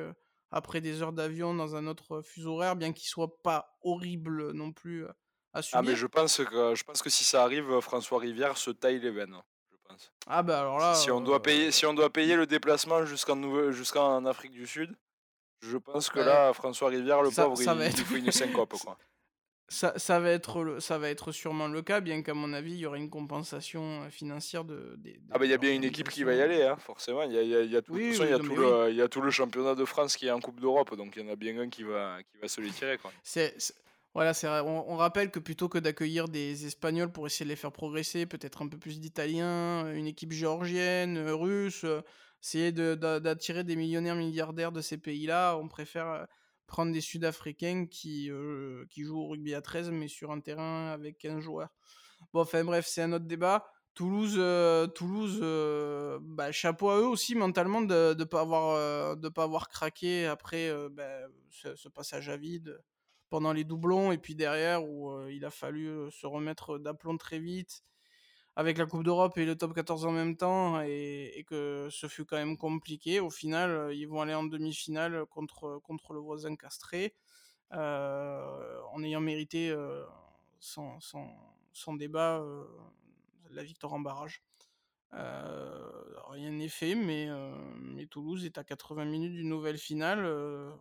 [0.51, 4.71] après des heures d'avion dans un autre fuseau horaire, bien qu'il soit pas horrible non
[4.71, 5.05] plus
[5.53, 5.79] à subir.
[5.79, 8.99] Ah mais je pense que je pense que si ça arrive, François Rivière se taille
[8.99, 9.37] les veines.
[9.71, 10.11] Je pense.
[10.27, 10.95] Ah bah alors là.
[10.95, 14.95] Si, on doit payer, si on doit payer le déplacement jusqu'en jusqu'en Afrique du Sud,
[15.61, 18.97] je pense que là, François Rivière, le pauvre, il, il, faut une syncope quoi.
[19.69, 22.79] Ça, ça, va être ça va être sûrement le cas, bien qu'à mon avis, il
[22.79, 24.97] y aurait une compensation euh, financière de.
[25.31, 27.21] ah, bah il y a bien une équipe qui va y aller, hein, forcément.
[27.23, 29.07] Il y a, y a, y a tout, il y, a tout le, y a
[29.07, 31.35] tout le championnat de France qui est en Coupe d'Europe, donc il y en a
[31.35, 32.97] bien un qui va, qui va se les tirer.
[32.97, 33.11] Quoi.
[33.21, 33.55] C'est,
[34.15, 37.55] voilà, c'est on, on, rappelle que plutôt que d'accueillir des Espagnols pour essayer de les
[37.55, 41.85] faire progresser, peut-être un peu plus d'Italiens, une équipe géorgienne, russe,
[42.41, 46.25] essayer d'attirer des millionnaires milliardaires de ces pays-là, on préfère
[46.69, 50.91] prendre des Sud-Africains qui, euh, qui jouent au rugby à 13, mais sur un terrain
[50.91, 51.69] avec 15 joueurs.
[52.31, 53.65] Bon, enfin bref, c'est un autre débat.
[53.95, 59.29] Toulouse, euh, Toulouse euh, bah, chapeau à eux aussi mentalement de ne pas, avoir, de
[59.29, 62.79] pas avoir craqué après bah, ce, passage à vide
[63.29, 67.83] pendant les doublons et puis derrière où il a fallu se remettre d'aplomb très vite
[68.59, 72.25] avec la Coupe d'Europe et le top 14 en même temps et, que ce fut
[72.25, 73.21] quand même compliqué.
[73.21, 77.15] Au final, euh, ils vont aller en demi-finale contre, contre le voisin castré
[77.71, 80.03] euh, en ayant mérité euh,
[80.59, 82.43] sans, sans, débat
[83.51, 84.43] la victoire en barrage.
[85.13, 87.29] rien n'est fait, mais,
[87.77, 90.23] mais, Toulouse est à 80 minutes d'une nouvelle finale.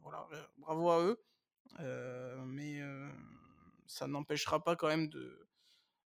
[0.03, 1.21] voilà, bravo à eux.
[2.45, 2.81] mais
[3.87, 5.47] ça n'empêchera pas quand même de,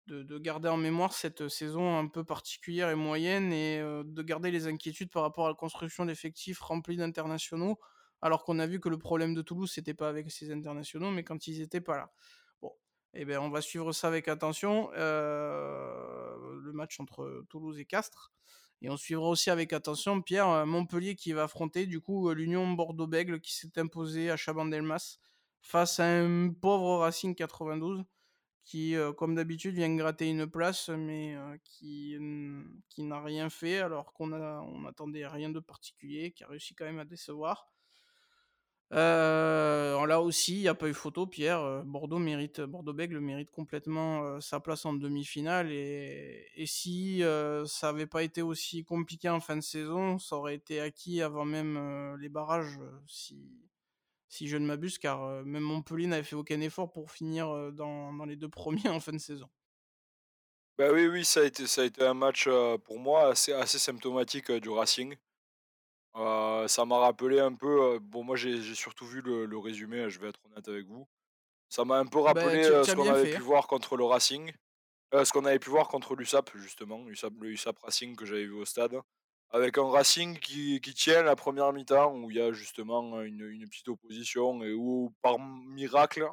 [0.08, 4.24] de de garder en mémoire cette saison un peu particulière et moyenne et heu, de
[4.24, 7.78] garder les inquiétudes par rapport à la construction d'effectifs remplis d'internationaux.
[8.22, 11.24] Alors qu'on a vu que le problème de Toulouse, c'était pas avec ces internationaux, mais
[11.24, 12.12] quand ils étaient pas là.
[12.62, 12.72] Bon,
[13.14, 18.32] et beh, on va suivre ça avec attention, heu, le match entre Toulouse et Castres
[18.82, 23.42] et on suivra aussi avec attention, Pierre, Montpellier qui va affronter du coup, l'Union Bordeaux-Bègles
[23.42, 25.18] qui s'est imposé à Chabandelmas
[25.62, 28.04] face à un pauvre Racing 92
[28.68, 34.12] qui, comme d'habitude vient gratter une place mais qui n qui n'a rien fait alors
[34.14, 37.72] qu'on on attendait rien de particulier, qui a réussi quand même à décevoir.
[38.92, 44.60] Là aussi, il y a pas eu photo Pierre, Bordeaux mérite Bordeaux-Bègles mérite complètement, sa
[44.60, 47.24] place en demi-finale et si,
[47.66, 51.46] ça avait pas été aussi compliqué en fin de saison, ça aurait été acquis avant
[51.46, 52.78] même, les barrages,
[54.30, 58.26] si je ne m'abuse car, même Montpellier n'avait fait aucun effort pour finir, dans dans
[58.26, 59.50] les 2 premiers en fin de saison.
[60.78, 62.48] Bah, oui, oui, ça a été ça a été un match,
[62.86, 65.16] pour moi assez assez symptomatique, du Racing.
[66.16, 70.30] Ça m'a rappelé un peu, bon moi j'ai surtout vu le le résumé, je vais
[70.30, 71.08] être honnête avec vous.
[71.70, 73.44] Ça m'a un peu Bah, rappelé, tu tu ce qu'on avait fait, pu hein.
[73.44, 74.54] voir contre le Racing,
[75.14, 78.54] ce qu'on avait pu voir contre l'USAP justement, USAP le USAP Racing que j'avais vu
[78.54, 79.00] au stade.
[79.52, 83.42] Avec un Racing qui qui tient la première mi-temps où il y a justement, une
[83.50, 86.28] une petite opposition et où par miracle,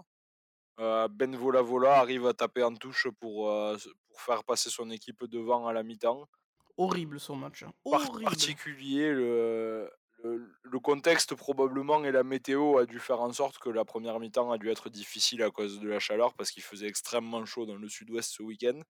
[0.81, 3.49] heu, Ben Volavola arrive à taper en touche pour,
[3.79, 6.29] se pour faire passer son équipe devant à la mi-temps.
[6.77, 8.21] Horrible son match, hein, Par horrible!
[8.23, 9.91] particulier le
[10.23, 14.19] le le contexte probablement et la météo a dû faire en sorte que la première
[14.21, 17.67] mi-temps a dû être difficile à cause de la chaleur parce qu'il faisait extrêmement chaud
[17.67, 18.81] dans le sud-ouest ce week-end.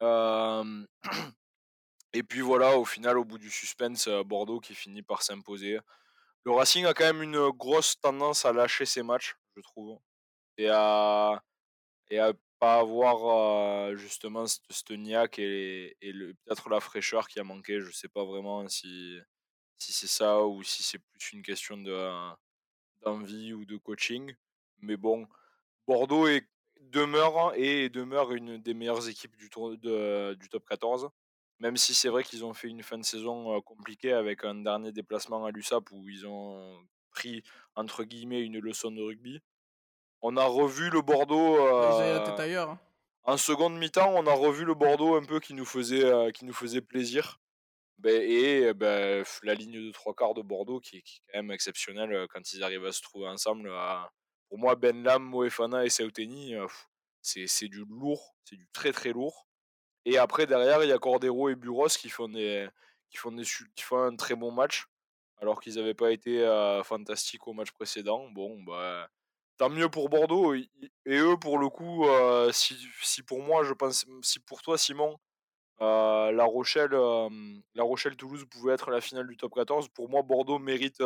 [0.00, 0.86] Hem
[2.12, 5.78] et puis voilà, au final, au bout du suspense, heu, Bordeaux qui finit par s'imposer.
[6.44, 9.98] Le Racing a quand même une, grosse tendance à lâcher ses matchs, je trouve
[10.58, 11.42] et à
[12.10, 17.44] et à pas avoir, heu, justement cette cette niaque et peut-être la fraîcheur qui a
[17.44, 17.80] manqué.
[17.80, 19.18] Je sais pas vraiment si
[19.78, 21.76] si c'est ça ou si c'est plus une question
[23.04, 24.34] d'envie ou de coaching.
[24.80, 25.28] Mais bon,
[25.86, 26.28] Bordeaux
[26.80, 31.10] demeure et demeure une des meilleures équipes du top 14.
[31.62, 34.90] Même si c'est vrai qu'ils ont fait une fin de saison, compliquée avec un dernier
[34.90, 37.44] déplacement à l'USAP où ils ont pris
[37.76, 39.40] entre guillemets «une leçon de rugby».
[40.22, 42.80] On a revu le Bordeaux, la tête ailleurs, hein.
[43.22, 46.52] en seconde mi-temps, on a revu le Bordeaux un peu qui nous faisait, qui nous
[46.52, 47.38] faisait plaisir.
[47.98, 51.32] Beh et heu, bah, la ligne de trois quarts de Bordeaux qui est qui est
[51.32, 54.10] quand même exceptionnelle, quand ils arrivent à se trouver ensemble, à
[54.48, 56.04] pour moi Benlam, Moefana et c'est
[57.46, 59.46] c'est du lourd, c'est du très, très lourd
[60.04, 62.68] et après derrière, il y a Cordero et Buros qui font des
[63.10, 64.86] qui font des qui font un très bon match,
[65.40, 68.28] alors qu'ils avaient pas été, heu, fantastiques au match précédent.
[68.30, 69.08] Bon, bah,
[69.58, 70.68] tant mieux pour Bordeaux et
[71.08, 75.18] eux pour le coup, heu, si si pour moi je pense si pour toi Simon,
[75.80, 76.92] Heu, La Rochelle,
[77.74, 79.88] La Rochelle-Toulouse pouvait être la finale du top 14.
[79.88, 81.02] Pour moi, Bordeaux mérite,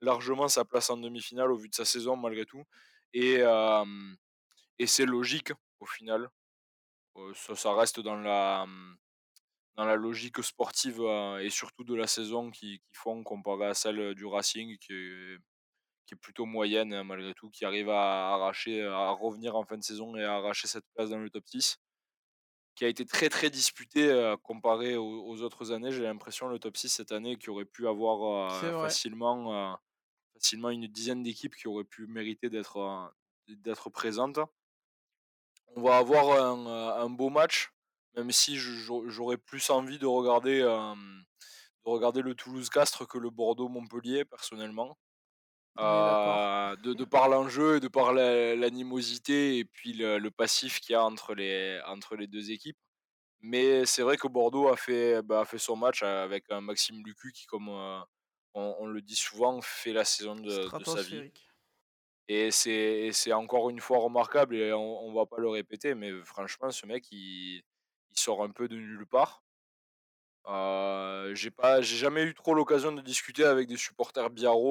[0.00, 2.62] largement sa place en demi-finale au vu de sa saison malgré tout
[3.14, 3.42] et
[4.78, 6.28] et c'est logique au final.
[7.16, 8.96] Heu, ça ça reste dans la, mmh,
[9.76, 14.14] dans la logique sportive, heu et surtout de la saison qui font comparé à celle,
[14.14, 15.38] du Racing qui est
[16.06, 19.78] qui est plutôt moyenne, hein, malgré tout, qui arrive à arracher, à revenir en fin
[19.78, 21.78] de saison et à arracher cette place dans le top 6.
[22.76, 25.92] Qui a été très, très disputé, heu, comparé aux aux autres années.
[25.92, 28.74] J'ai l'impression le top 6 cette année qui aurait pu avoir, vrai.
[28.80, 29.78] facilement,
[30.34, 34.40] facilement une dizaine d'équipes qui auraient pu mériter d'être présentes.
[35.76, 37.70] On va avoir un, beau match,
[38.16, 41.24] même si j'aurais plus envie de regarder, hem,
[41.86, 44.98] de regarder le Toulouse-Castres que le Bordeaux-Montpellier personnellement.
[45.78, 50.80] Heu, de de par l'enjeu et de par la l'animosité et puis le le passif
[50.80, 52.78] qu'il y a entre les entre les 2 équipes.
[53.42, 57.02] Mais c'est vrai que Bordeaux a fait, bah, a fait son match avec un Maxime
[57.06, 58.00] Lucu qui, comme, heu,
[58.54, 61.24] on on le dit souvent, fait la saison de de sa vie.
[62.28, 62.50] Et
[63.12, 66.86] c'est encore une fois remarquable et on on va pas le répéter, mais franchement, ce
[66.86, 67.62] mec, il
[68.14, 69.42] sort un peu de nulle part.
[70.46, 74.28] Heu, j'ai pas j'ai jamais eu trop l'occasion de discuter avec des supporters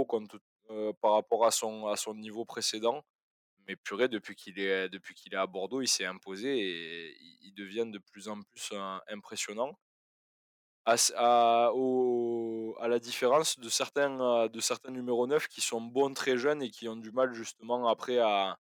[0.07, 0.35] compte
[0.69, 3.03] heu, par rapport à son à son niveau précédent,
[3.67, 7.53] mais purée, depuis qu'il est depuis qu'il est à Bordeaux, il s'est imposé et il
[7.55, 9.77] devient de plus en plus, heu, impressionnant.
[10.85, 15.79] À à au à la différence de certains, heu, de certains numéros 9 qui sont
[15.81, 18.57] bons très jeunes et qui ont du mal justement après à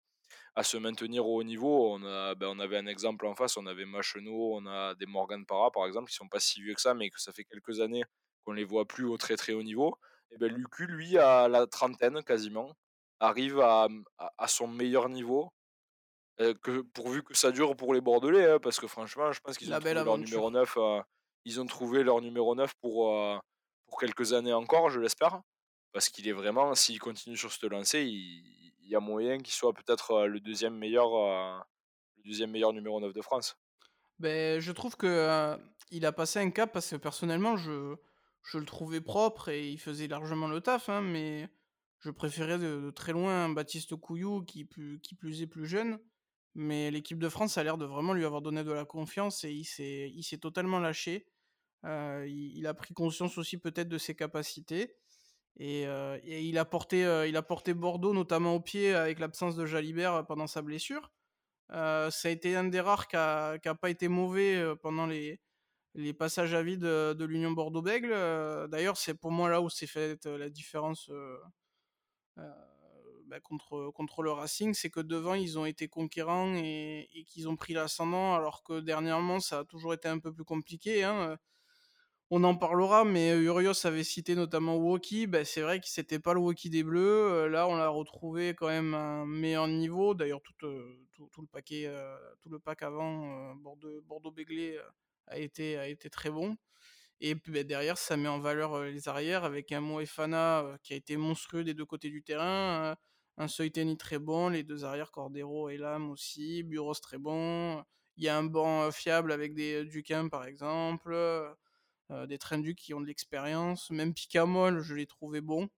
[0.55, 1.93] à se maintenir au haut niveau.
[1.95, 5.05] On a, bah, on avait un exemple en face, on avait Machenot, on a des
[5.07, 7.45] Morgan Parra par exemple, qui sont pas si vieux que ça, mais que ça fait
[7.45, 8.03] quelques années
[8.45, 9.95] qu'on les voit plus au très, très haut niveau.
[10.31, 12.73] Et ben Lucu, lui, à la trentaine quasiment,
[13.19, 13.87] arrive à,
[14.37, 15.51] à son meilleur niveau
[16.39, 19.57] Heu, que pourvu que ça dure pour les bordelais, hein, parce que franchement, je pense
[19.57, 20.51] qu'ils ont trouvé leur numéro aventure.
[20.51, 21.01] 9, heu,
[21.45, 23.39] ils ont trouvé leur numéro 9 pour, heu,
[23.87, 25.41] pour quelques années encore, je l'espère.
[25.93, 29.73] Parce qu'il est vraiment s'il continue sur cette lancée, il y a moyen qu'il soit
[29.73, 31.61] peut-être, heu, le deuxième meilleur, heu,
[32.17, 33.57] le 2 meilleur numéro 9 de France.
[34.19, 35.59] Beh, je trouve que, heu,
[35.91, 37.95] il a passé un cap parce que personnellement je
[38.45, 41.49] je le trouvais propre et il faisait largement le taf, hein, mais
[41.99, 44.67] je préférais de de très loin Baptiste Couillou qui
[45.01, 45.99] qui plus est plus jeune.
[46.55, 49.51] Mais l'équipe de France a l'air de vraiment lui avoir donné de la confiance et
[49.53, 49.65] il
[50.23, 51.27] s'est totalement lâché.
[51.85, 54.95] Heu, il a pris conscience aussi peut-être de ses capacités
[55.59, 55.83] et
[56.23, 59.65] et il a porté, heu, il a porté Bordeaux notamment au pied avec l'absence de
[59.67, 61.11] Jalibert, pendant sa blessure.
[61.71, 65.41] Ça a été un des rares qui a qui a pas été mauvais, pendant les
[65.95, 69.69] les passages à vide, de de l'Union Bordeaux-Bègles, heu, d'ailleurs, c'est pour moi là où
[69.69, 71.09] s'est faite, la différence,
[73.27, 74.73] bah, contre, contre le Racing.
[74.73, 79.39] C'est que devant, ils ont été conquérants et qu'ils ont pris l'ascendant alors que dernièrement,
[79.39, 81.37] ça a toujours été un peu plus compliqué, hein,
[82.35, 85.27] on en parlera, mais Urios avait cité notamment Woki.
[85.27, 87.47] Bah, c'est vrai que c'était pas le Woki des Bleus.
[87.47, 90.15] Là, on l'a retrouvé quand même à un meilleur niveau.
[90.15, 91.93] D'ailleurs, tout, le paquet,
[92.41, 94.79] tout le pack avant, Bordeaux-Béglé,
[95.27, 96.57] a été très bon.
[97.21, 100.93] Et puis, beh, derrière, ça met en valeur, les arrières avec un Moefana, heu, qui
[100.93, 102.95] a été monstrueux des 2 côtés du terrain,
[103.37, 107.83] un Soiteni très bon, les 2 arrières Cordero et Lam aussi, Buros très bon.
[108.17, 111.47] Il y a un banc, heu, fiable avec des Duquin, par exemple, heu
[112.11, 113.89] heu, des Trenduc qui ont de l'expérience.
[113.91, 115.69] Même Picamol, je l'ai trouvé bon.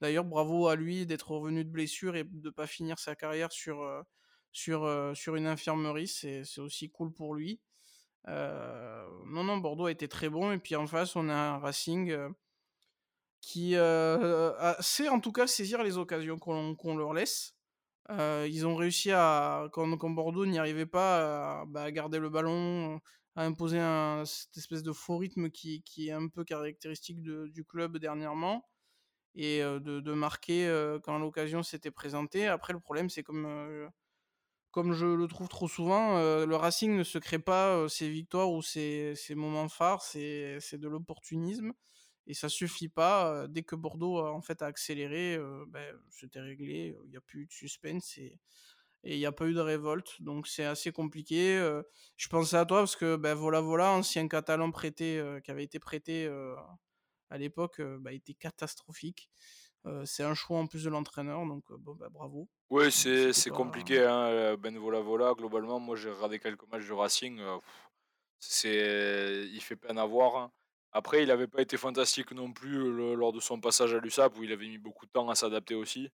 [0.00, 3.84] D'ailleurs, bravo à lui d'être revenu de blessure et de pas finir sa carrière sur,
[4.52, 6.08] sur, sur une infirmerie.
[6.08, 7.60] C'est aussi cool pour lui.
[8.26, 12.14] Non, non, Bordeaux a été très bon et puis en face, on a un Racing,
[13.44, 13.80] qui, heu,
[14.58, 17.54] a sait en tout cas saisir les occasions qu'on leur laisse.
[18.10, 23.00] Heu, ils ont réussi à quand Bordeaux n'y arrivait pas à, bah, garder le ballon,
[23.36, 23.78] à imposer
[24.26, 28.68] cette espèce de faux rythme qui qui est un peu caractéristique du club dernièrement
[29.34, 30.68] et heu, de de marquer,
[31.04, 32.46] quand l'occasion s'était présentée.
[32.48, 33.90] Après le problème, c'est comme,
[34.70, 38.62] comme je le trouve trop souvent, le Racing ne se crée pas, ses victoires ou
[38.62, 41.72] ses ses moments phares, c'est de l'opportunisme
[42.26, 46.96] et ça suffit pas, dès que Bordeaux a en fait a accéléré, beh, c'était réglé,
[47.04, 48.38] il y a plus eu de suspense et
[49.04, 51.58] il y a pas eu de révolte, donc c'est assez compliqué,
[52.16, 55.78] je pensais à toi parce que, bah, Vola Vola, ancien Catalan prêté, qui avait été
[55.78, 56.26] prêté,
[57.30, 59.28] à l'époque, bah, était catastrophique.
[60.06, 62.48] C'est un choix en plus de l'entraîneur, donc bon, bah, bravo.
[62.70, 66.84] Oui, c'est c'est pas compliqué, hein, Ben Vola Vola, globalement, moi j'ai regardé quelques matchs
[66.84, 67.38] du Racing,
[68.38, 70.52] c'est il fait peine à voir, hein.
[70.94, 74.38] Après, il avait pas été fantastique non plus, le lors de son passage à l'USAP
[74.38, 76.10] où il avait mis beaucoup de temps à s'adapter aussi.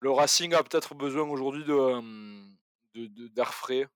[0.00, 2.56] Le Racing a peut-être besoin aujourd'hui de, hem,
[2.94, 3.88] de de d'air frais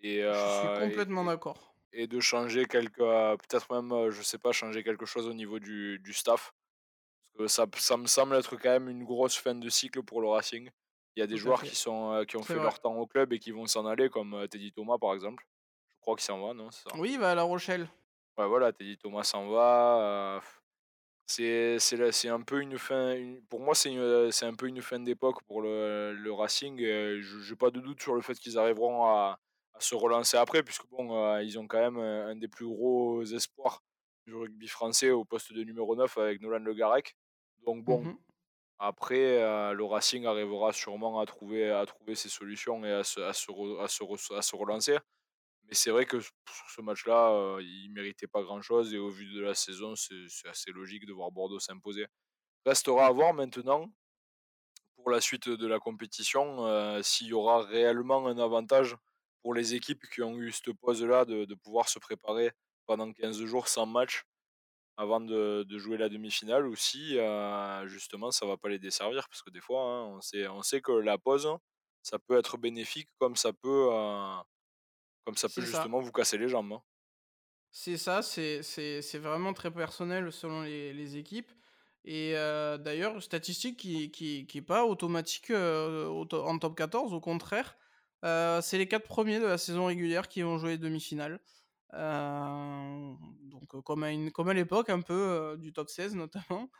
[0.00, 1.76] et je suis et complètement d'accord.
[1.92, 5.98] et de changer quelque, peut-être même, je sais pas, changer quelque chose au niveau du
[6.00, 6.52] du staff.
[7.22, 10.20] Parce que ça ça me semble être quand même une grosse fin de cycle pour
[10.22, 10.70] le Racing.
[11.16, 12.64] Il y a des Tout joueurs qui sont, qui ont fait vrai.
[12.64, 15.46] leur temps au club et qui vont s'en aller comme, Teddy Thomas par exemple.
[15.96, 16.90] Je crois qu'il s'en va, non, ça?
[16.94, 17.88] Oui, il va à La Rochelle.
[18.36, 20.40] Ouais voilà, Teddy Thomas s'en va,
[21.26, 24.82] c'est c'est un peu une fin une pour moi c'est une, c'est un peu une
[24.82, 28.58] fin d'époque pour le le Racing je j'ai pas de doute sur le fait qu'ils
[28.58, 29.38] arriveront à
[29.74, 33.82] à se relancer après puisque bon, ils ont quand même, un des plus gros espoirs
[34.26, 37.16] du rugby français au poste de numéro 9 avec Nolan Le Garec.
[37.66, 38.18] Donc bon, Mmh
[38.78, 43.20] Après, heu, le Racing arrivera sûrement à trouver à trouver ses solutions et à se
[43.20, 44.98] à se re à se à se relancer.
[45.68, 46.32] Mais c'est vrai que sur
[46.74, 50.70] ce match-là, heu, il méritait pas grand-chose et au vu de la saison, c'est assez
[50.72, 52.06] logique de voir Bordeaux s'imposer.
[52.66, 53.90] Restera à voir maintenant,
[54.96, 58.96] pour la suite de la compétition, heu, s'il y aura réellement un avantage
[59.42, 62.52] pour les équipes qui ont eu cette pause-là de pouvoir se préparer
[62.86, 64.24] pendant 15 jours sans match
[64.98, 69.28] avant de jouer la demi-finale ou si, heu, justement ça va pas les desservir.
[69.28, 71.48] Parce que des fois, hein, on sait sait que la pause,
[72.02, 73.90] ça peut être bénéfique comme ça peut,
[75.24, 75.66] comme ça peut ça.
[75.66, 76.82] justement vous casser les jambes, hein.
[77.70, 81.50] C'est ça, c'est vraiment très personnel selon les les équipes
[82.04, 87.76] et d'ailleurs, statistique qui qui qui est pas automatique, en top 14, au contraire.
[88.22, 91.40] C'est les 4 premiers de la saison régulière qui vont jouer les demi-finales.
[91.92, 96.70] Donc comme à une comme à l'époque un peu, du top 16 notamment.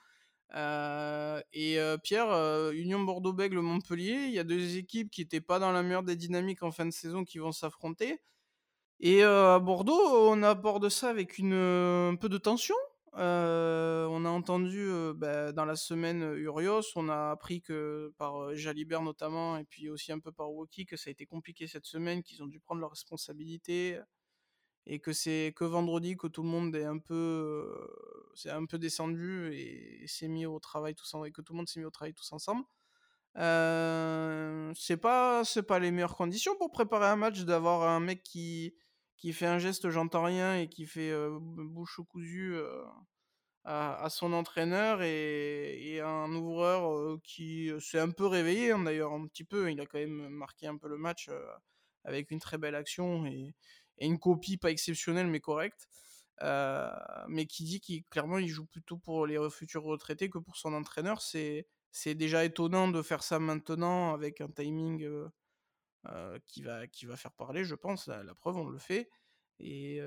[1.52, 6.04] Et Pierre, Union Bordeaux-Bègles-Montpellier, il y a 2 équipes qui étaient pas dans la meilleure
[6.04, 8.20] des dynamiques en fin de saison qui vont s'affronter
[9.06, 12.74] et à Bordeaux, on aborde ça avec une, un peu de tension.
[13.12, 13.18] on
[14.24, 19.64] a entendu, bah, dans la semaine, Urios, on a appris que par, Jalibert notamment et
[19.64, 22.46] puis aussi un peu par Woki, que ça a été compliqué cette semaine, qu'ils ont
[22.46, 24.00] dû prendre leurs responsabilités
[24.86, 27.74] et que c'est que vendredi que tout le monde est un peu,
[28.34, 31.58] s'est un peu descendu et s'est mis au travail tous en et que tout le
[31.58, 32.64] monde s'est mis au travail tous ensemble.
[33.34, 38.74] c'est pas c'est pas les meilleures conditions pour préparer un match d'avoir un mec qui
[39.24, 41.10] qui fait un geste «j'entends rien» et qui fait,
[41.40, 42.58] bouche cousue,
[43.64, 49.44] à, son entraîneur et, un ouvreur qui s'est un peu réveillé hein, d'ailleurs un petit
[49.44, 49.72] peu.
[49.72, 51.30] Il a quand même marqué un peu le match
[52.04, 53.54] avec une très belle action et,
[53.98, 55.88] une copie pas exceptionnelle mais correcte
[56.42, 60.74] mais qui dit qu'il clairement il joue plutôt pour les futurs retraités que pour son
[60.74, 61.22] entraîneur.
[61.22, 65.08] C'est c'est déjà étonnant de faire ça maintenant avec un timing
[66.46, 69.08] qui va qui va faire parler je pense la preuve on le fait
[69.60, 70.00] et,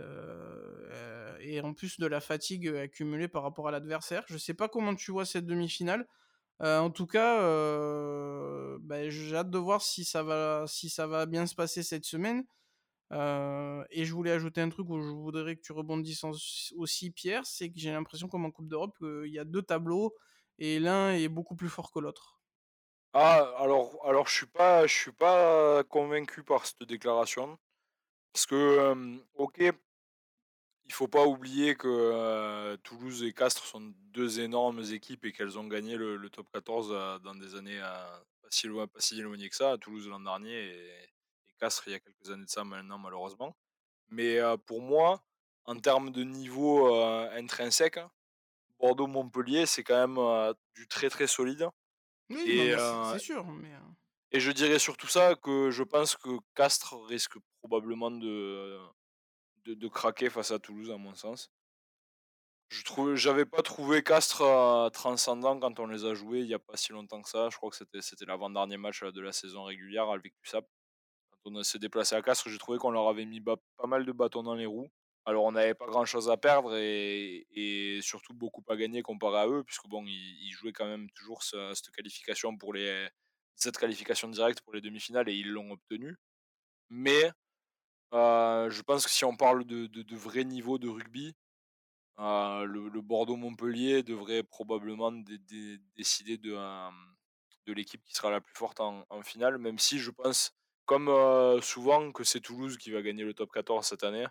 [1.40, 4.24] et en plus de la fatigue accumulée par rapport à l'adversaire.
[4.28, 6.08] Je sais pas comment tu vois cette demi-finale.
[6.60, 7.42] en tout cas,
[8.80, 12.06] bah, j'ai hâte de voir si ça va, si ça va bien se passer cette
[12.06, 12.46] semaine.
[13.12, 16.24] et je voulais ajouter un truc où je voudrais que tu rebondisses
[16.76, 20.16] aussi, Pierre, c'est que j'ai l'impression comme en Coupe d'Europe, qu'il y a deux tableaux
[20.60, 22.37] et l'un est beaucoup plus fort que l'autre.
[23.14, 24.48] Ah, alors, alors je suis
[24.88, 27.58] suis pas convaincu par cette déclaration.
[28.34, 35.26] Parce que, OK, il faut pas oublier que Toulouse et Castres sont deux énormes équipes
[35.26, 39.20] et qu'elles ont gagné le, top 14 dans des années pas, si loin, pas si
[39.20, 41.10] éloignées que ça, Toulouse l'an dernier et,
[41.60, 43.58] Castres il y a quelques années de ça maintenant malheureusement.
[44.10, 45.24] Mais pour moi,
[45.66, 48.00] en termes de niveau intrinsèque,
[48.80, 51.68] Bordeaux-Montpellier, c'est quand même du très très solide.
[52.30, 52.72] Oui,
[53.12, 53.46] c'est sûr.
[53.46, 53.72] Mais...
[54.32, 58.78] Et je dirais surtout ça que je pense que Castres risque probablement de,
[59.66, 61.50] de, craquer face à Toulouse, à mon sens.
[62.70, 66.54] Je trouve, j'avais pas trouvé Castres euh, transcendant quand on les a joués il n'y
[66.54, 67.50] a pas si longtemps que ça.
[67.50, 70.66] Je crois que c'était, c'était l'avant-dernier match de la saison régulière avec USAP.
[71.44, 73.58] Quand on s'est déplacé à Castres, j'ai trouvé qu'on leur avait mis pas
[73.88, 74.90] mal de bâtons dans les roues.
[75.28, 79.48] Alors on n'avait pas grand chose à perdre et, surtout beaucoup à gagner comparé à
[79.48, 83.10] eux, puisque bon, ils, jouaient quand même toujours cette qualification pour les,
[83.54, 86.16] cette qualification directe pour les demi-finales et ils l'ont obtenu.
[86.90, 87.30] Mais
[88.14, 91.36] je pense que si on parle de, de, vrai niveau de rugby,
[92.18, 95.12] le, Bordeaux-Montpellier devrait probablement
[95.98, 96.56] décider de,
[97.66, 100.56] de l'équipe qui sera la plus forte en, finale, même si je pense,
[100.86, 101.12] comme
[101.62, 104.26] souvent, que c'est Toulouse qui va gagner le top 14 cette année.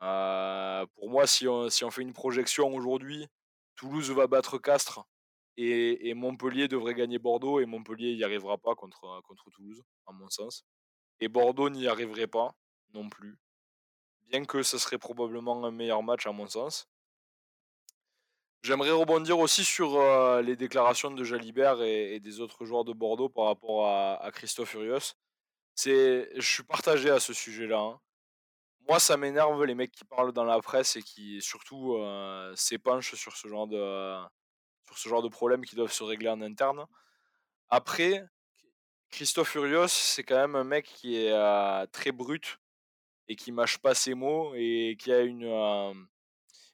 [0.00, 3.26] Pour moi, si on, fait une projection aujourd'hui,
[3.76, 5.04] Toulouse va battre Castres
[5.56, 9.22] et, Montpellier devrait gagner Bordeaux et Montpellier n'y arrivera pas contre,
[9.52, 10.64] Toulouse, à mon sens.
[11.20, 12.54] Et Bordeaux n'y arriverait pas
[12.92, 13.38] non plus.
[14.26, 16.88] Bien que ce serait probablement un meilleur match à mon sens.
[18.62, 20.00] J'aimerais rebondir aussi sur
[20.40, 25.14] les déclarations de Jalibert et, des autres joueurs de Bordeaux par rapport à, Christophe Furios.
[25.74, 27.78] C'est, je suis partagé à ce sujet-là.
[27.78, 28.00] Hein.
[28.88, 33.14] Moi, ça m'énerve les mecs qui parlent dans la presse et qui surtout euh, s'épanchent
[33.14, 34.22] sur ce genre de,
[34.86, 36.86] sur ce genre de problèmes qui doivent se régler en interne.
[37.70, 38.24] Après,
[39.10, 42.58] Christophe Furios, c'est quand même un mec qui est euh, très brut
[43.28, 45.94] et qui mâche pas ses mots et qui a une euh,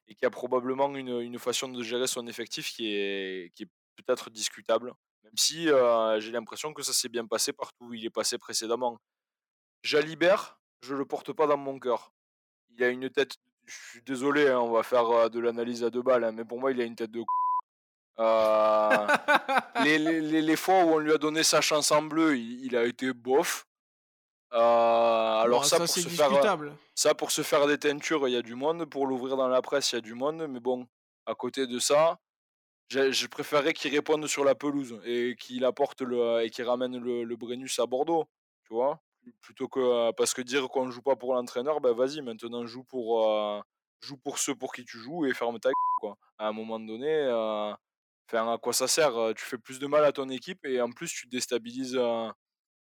[0.09, 3.69] et qui a probablement une, une, façon de gérer son effectif qui est, qui est
[3.97, 4.93] peut-être discutable.
[5.23, 8.37] Même si euh, j'ai l'impression que ça s'est bien passé partout où il est passé
[8.39, 8.99] précédemment.
[9.83, 12.13] Jalibert, je le porte pas dans mon cœur.
[12.71, 13.37] Il a une tête.
[13.67, 16.59] Je suis désolé, hein, on va faire de l'analyse à deux balles, hein, mais pour
[16.59, 17.23] moi, il a une tête de
[18.21, 19.07] euh,
[19.83, 22.85] les, les, les, fois où on lui a donné sa chance en bleu, il, a
[22.85, 23.67] été bof.
[24.53, 26.59] Euh, alors ça, pour se faire,
[26.95, 28.85] ça, pour se faire des teintures, il y a du monde.
[28.85, 30.47] Pour l'ouvrir dans la presse, il y a du monde.
[30.49, 30.87] Mais bon,
[31.25, 32.19] à côté de ça,
[32.89, 37.25] je préférerais qu'il réponde sur la pelouse et qu'il apporte le et qu'il ramène le,
[37.25, 38.27] le Brennus à Bordeaux,
[38.65, 39.01] tu vois,
[39.41, 43.29] plutôt que parce que dire qu'on joue pas pour l'entraîneur, ben vas-y, maintenant joue pour
[43.29, 43.61] euh,
[44.01, 45.71] joue pour ceux pour qui tu joues et ferme ta
[46.01, 46.17] quoi.
[46.39, 47.27] À un moment donné,
[48.33, 51.13] à quoi ça sert Tu fais plus de mal à ton équipe et en plus
[51.13, 51.99] tu déstabilises,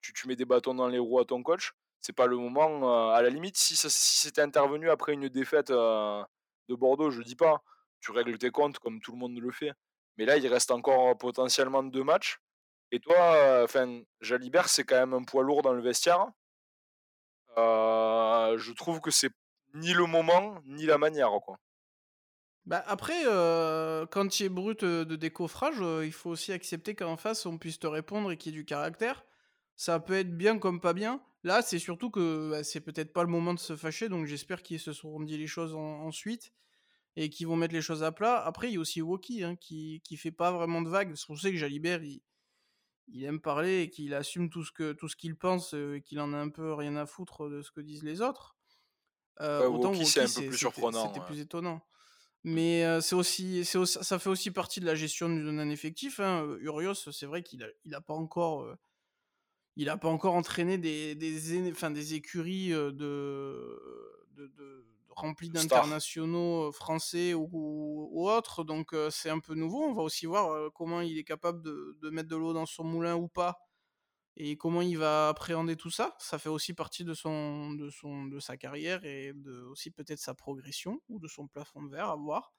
[0.01, 1.71] tu, tu mets des bâtons dans les roues à ton coach.
[2.01, 3.11] C'est pas le moment.
[3.13, 7.61] à la limite, si, si c'était intervenu après une défaite de Bordeaux, je dis pas,
[8.01, 9.71] tu règles tes comptes comme tout le monde le fait.
[10.17, 12.39] Mais là, il reste encore potentiellement deux matchs.
[12.93, 16.27] Et toi, enfin, Jalibert, c'est quand même un poids lourd dans le vestiaire.
[17.57, 19.31] je trouve que c'est
[19.73, 21.57] ni le moment ni la manière, quoi.
[22.65, 23.23] Bah après,
[24.11, 27.87] quand tu es brut de décoffrage, il faut aussi accepter qu'en face, on puisse te
[27.87, 29.25] répondre et qu'il y ait du caractère.
[29.75, 31.19] Ça peut être bien comme pas bien.
[31.43, 34.61] Là, c'est surtout que bah, c'est peut-être pas le moment de se fâcher, donc j'espère
[34.61, 36.53] qu'ils se seront dit les choses ensuite.
[37.15, 38.43] et qui vont mettre les choses à plat.
[38.45, 41.09] Après, il y a aussi Woki hein, qui, qui fait pas vraiment de vagues.
[41.09, 42.21] Parce qu'on sait que Jalibert, il,
[43.07, 46.19] il aime parler et qu'il assume tout ce que tout ce qu'il pense et qu'il
[46.19, 48.55] en a un peu rien à foutre de ce que disent les autres.
[49.39, 51.07] autant Woki, c'est un peu plus surprenant.
[51.07, 51.85] C'était plus étonnant.
[52.45, 56.19] Mais c'est aussi, c'est ça fait aussi partie de la gestion d'un effectif.
[56.19, 56.45] Hein.
[56.59, 58.67] Urios, c'est vrai qu'il a, il a pas encore,
[59.75, 62.91] il a pas encore entraîné des, des, enfin, des écuries de,
[64.31, 64.85] de, de
[65.15, 68.63] remplies d'internationaux français ou, ou, autres.
[68.63, 69.83] Donc c'est un peu nouveau.
[69.83, 72.83] On va aussi voir comment il est capable de, de mettre de l'eau dans son
[72.83, 73.59] moulin ou pas
[74.35, 76.15] et comment il va appréhender tout ça.
[76.19, 80.19] Ça fait aussi partie de son de son de sa carrière et de aussi peut-être
[80.19, 82.53] sa progression ou de son plafond de verre à voir.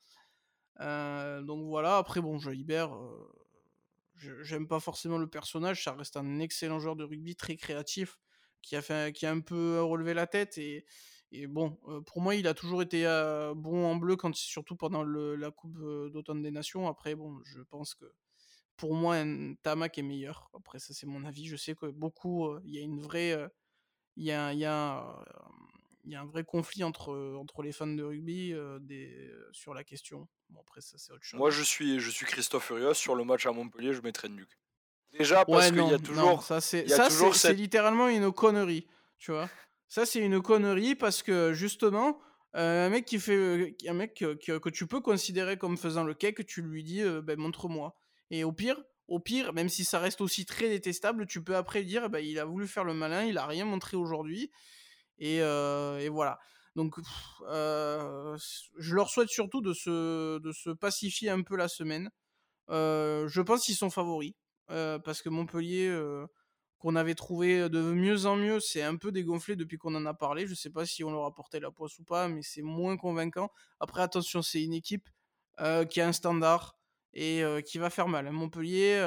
[0.81, 1.99] Euh, donc voilà.
[1.99, 3.29] Après bon, Jalibert, euh,
[4.43, 5.85] j'aime pas forcément le personnage.
[5.85, 8.19] Ça reste un excellent joueur de rugby, très créatif,
[8.63, 10.85] qui a fait qui a un peu relevé la tête et
[11.35, 13.03] et bon, pour moi, il a toujours été
[13.57, 15.77] bon en bleu, quand, surtout pendant le, la Coupe
[16.13, 16.89] d'automne des Nations.
[16.89, 18.05] Après, bon, je pense que
[18.77, 20.51] pour moi, un Tamac est meilleur.
[20.55, 21.47] Après, ça, c'est mon avis.
[21.47, 23.37] Je sais que beaucoup, il y a une vraie.
[24.17, 25.25] Il y a, y, a,
[26.05, 30.29] y a un vrai conflit entre, entre les fans de rugby des, sur la question.
[30.51, 31.39] Bon, après, ça, c'est autre chose.
[31.39, 32.95] Moi, je suis, je suis Christophe Furios.
[32.95, 34.57] Sur le match à Montpellier, je mettrais Nuke.
[35.19, 36.43] Déjà, parce qu'il y a toujours.
[36.43, 38.87] ça, c'est, ça, c'est, littéralement une connerie.
[39.19, 39.49] Tu vois?
[39.89, 42.21] Ça, c'est une connerie parce que, justement.
[42.55, 46.63] un mec qui fait un mec que, tu peux considérer comme faisant le cake, tu
[46.63, 47.97] lui dis ben, montre-moi
[48.31, 51.85] et au pire, au pire, même si ça reste aussi très détestable, tu peux après
[51.85, 54.51] dire, bah, il a voulu faire le malin, il a rien montré aujourd'hui,
[55.19, 56.39] et, et, voilà.
[56.75, 56.97] Donc,
[57.47, 62.11] je leur souhaite surtout de se, de se pacifier un peu la semaine.
[62.69, 64.33] je pense qu'ils sont favoris,
[64.69, 65.95] parce que Montpellier,
[66.85, 70.13] qu'on avait trouvé de mieux en mieux, c'est un peu dégonflé depuis qu'on en a
[70.13, 70.47] parlé.
[70.47, 72.99] Je sais pas si on leur a porté la poisse ou pas, mais c'est moins
[72.99, 73.51] convaincant.
[73.81, 75.09] Après, attention, c'est une équipe
[75.89, 76.77] qui a un standard
[77.15, 78.31] et qui va faire mal.
[78.31, 79.01] Montpellier,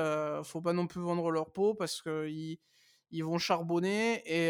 [0.44, 2.58] faut pas non plus vendre leur peau parce qu'ils
[3.12, 4.50] ils vont charbonner et,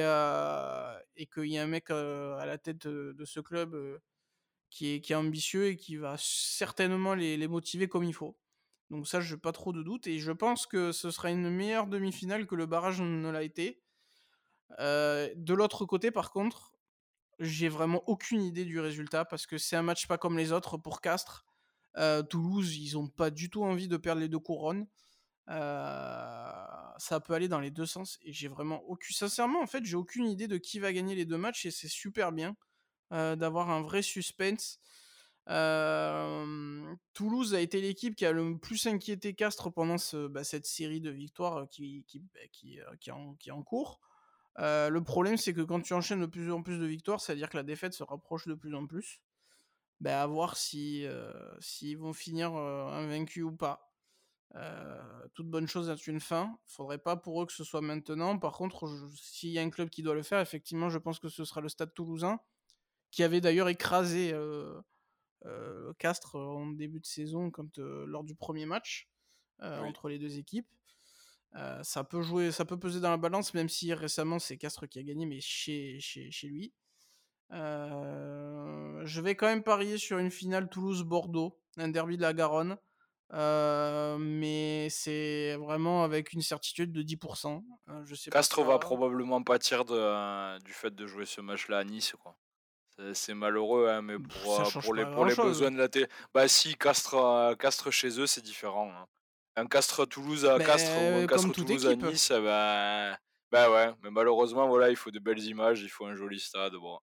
[1.18, 4.00] et qu'il y a un mec à la tête de, ce club
[4.70, 8.38] qui, est, qui est ambitieux et qui va certainement les motiver comme il faut.
[8.90, 11.50] Donc ça, je n'ai pas trop de doute et je pense que ce sera une
[11.50, 13.82] meilleure demi-finale que le barrage ne l'a été.
[14.80, 16.74] de l'autre côté, par contre,
[17.40, 20.78] j'ai vraiment aucune idée du résultat parce que c'est un match pas comme les autres
[20.78, 21.46] pour Castres.
[22.30, 24.88] Toulouse, ils n'ont pas du tout envie de perdre les deux couronnes.
[25.48, 29.16] ça peut aller dans les deux sens et j'ai vraiment aucune.
[29.16, 31.90] Sincèrement, en fait, j'ai aucune idée de qui va gagner les deux matchs et c'est
[31.90, 32.56] super bien
[33.12, 34.80] d'avoir un vrai suspense.
[37.14, 39.96] Toulouse a été l'équipe qui a le plus inquiété Castres pendant
[40.30, 41.68] bah, cette série de victoires bah,
[42.52, 44.02] qui, en, est en cours.
[44.58, 47.58] le problème, c'est que quand tu enchaînes de plus en plus de victoires, c'est-à-dire que
[47.58, 49.22] la défaite se rapproche de plus en plus.
[50.00, 51.06] Bah, à voir si,
[51.60, 53.94] s'ils vont finir invaincus ou pas.
[55.34, 56.60] toute bonne chose a une fin.
[56.66, 58.38] Faudrait pas pour eux que ce soit maintenant.
[58.38, 61.30] Par contre, s'il y a un club qui doit le faire, effectivement, je pense que
[61.30, 62.38] ce sera le Stade Toulousain,
[63.12, 64.34] qui avait d'ailleurs écrasé
[66.00, 69.10] Castres en début de saison quand, lors du premier match
[69.60, 70.68] entre les deux équipes.
[71.84, 75.00] ça peut jouer, ça peut peser dans la balance, même si récemment c'est Castres qui
[75.00, 76.74] a gagné, mais chez, chez, chez lui.
[77.54, 82.78] Euh, je vais quand même parier sur une finale Toulouse-Bordeaux, un derby de la Garonne.
[83.34, 87.62] Euh, mais c'est vraiment avec une certitude de 10%.
[87.90, 91.84] Euh, je sais Castres va probablement pâtir de, du fait de jouer ce match-là à
[91.84, 92.16] Nice.
[92.22, 92.38] Quoi.
[93.14, 96.08] C'est, malheureux, hein, mais pour, pour les, pour les besoins de la télé.
[96.34, 98.92] Bah si, Castres, Castres chez eux, c'est différent.
[98.92, 99.06] Hein.
[99.56, 103.18] Un Castres-Toulouse à Castres ou un Castres-Toulouse à Nice, bah,
[103.52, 106.74] bah ouais, mais malheureusement, voilà, il faut de belles images, il faut un joli stade.
[106.74, 107.00] Bon.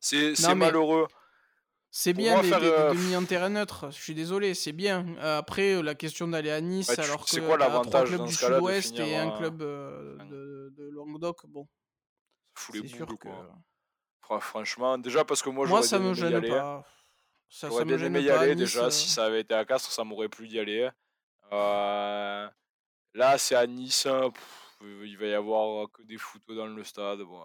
[0.00, 1.06] C'est malheureux.
[1.94, 5.06] C'est bien les, euh, demi en terrain neutre, je suis désolé, c'est bien.
[5.18, 8.98] Euh, après, euh, la question d'aller à Nice, alors que quoi trois clubs du sud-ouest
[8.98, 10.16] et un club de,
[10.74, 11.68] de, Languedoc, bon.
[12.56, 13.28] C'est sûr que...
[14.40, 16.84] Franchement, déjà parce que moi, moi ça me gêne pas.
[17.48, 18.90] Ça, j'aurais bien aimé y aller déjà.
[18.90, 20.88] Si ça avait été à Castres, ça m'aurait plu d'y aller.
[21.50, 22.50] là,
[23.38, 24.06] c'est à Nice.
[24.06, 24.30] Hein,
[24.80, 27.20] il va y avoir que des photos dans le stade.
[27.20, 27.42] Bon.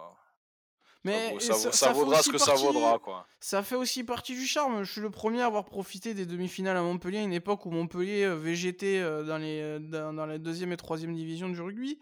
[1.04, 3.26] Mais ça, vaudra ce que ça vaudra, quoi.
[3.40, 4.82] Ça fait aussi partie du charme.
[4.82, 7.70] Je suis le premier à avoir profité des demi-finales à Montpellier, à une époque où
[7.70, 11.98] Montpellier euh, végétait euh, dans, les, euh, dans, la deuxième et troisième division du rugby.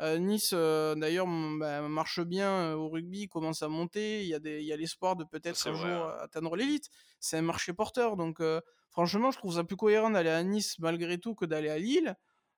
[0.00, 4.22] Nice, d'ailleurs, bah, marche bien au rugby, commence à monter.
[4.22, 6.88] Il y a, des, il y a l'espoir de peut-être un jour atteindre l'élite.
[7.20, 8.16] C'est un marché porteur.
[8.16, 8.40] Donc,
[8.90, 12.16] franchement, je trouve ça plus cohérent d'aller à Nice malgré tout que d'aller à Lille.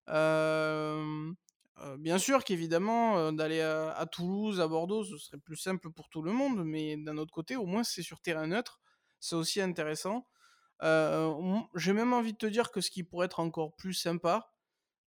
[0.08, 1.32] Euh,
[1.98, 6.32] bien sûr qu'évidemment, d'aller à, Toulouse, à Bordeaux, ce serait plus simple pour tout le
[6.32, 8.80] monde, mais d'un autre côté, au moins c'est sur terrain neutre,
[9.18, 10.26] c'est aussi intéressant.
[10.82, 14.50] j'ai même envie de te dire que ce qui pourrait être encore plus sympa,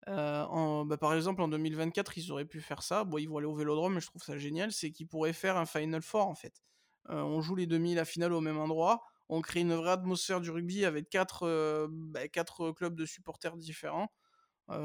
[0.06, 3.04] en, bah, par exemple en 2024 ils auraient pu faire ça.
[3.04, 5.56] Bon ils vont aller au Vélodrome, mais je trouve ça génial, c'est qu'ils pourraient faire
[5.56, 6.62] un Final Four en fait.
[7.08, 10.50] on joue les demi, la finale au même endroit, on crée une vraie atmosphère du
[10.50, 14.08] rugby avec quatre, bah, quatre clubs de supporters différents.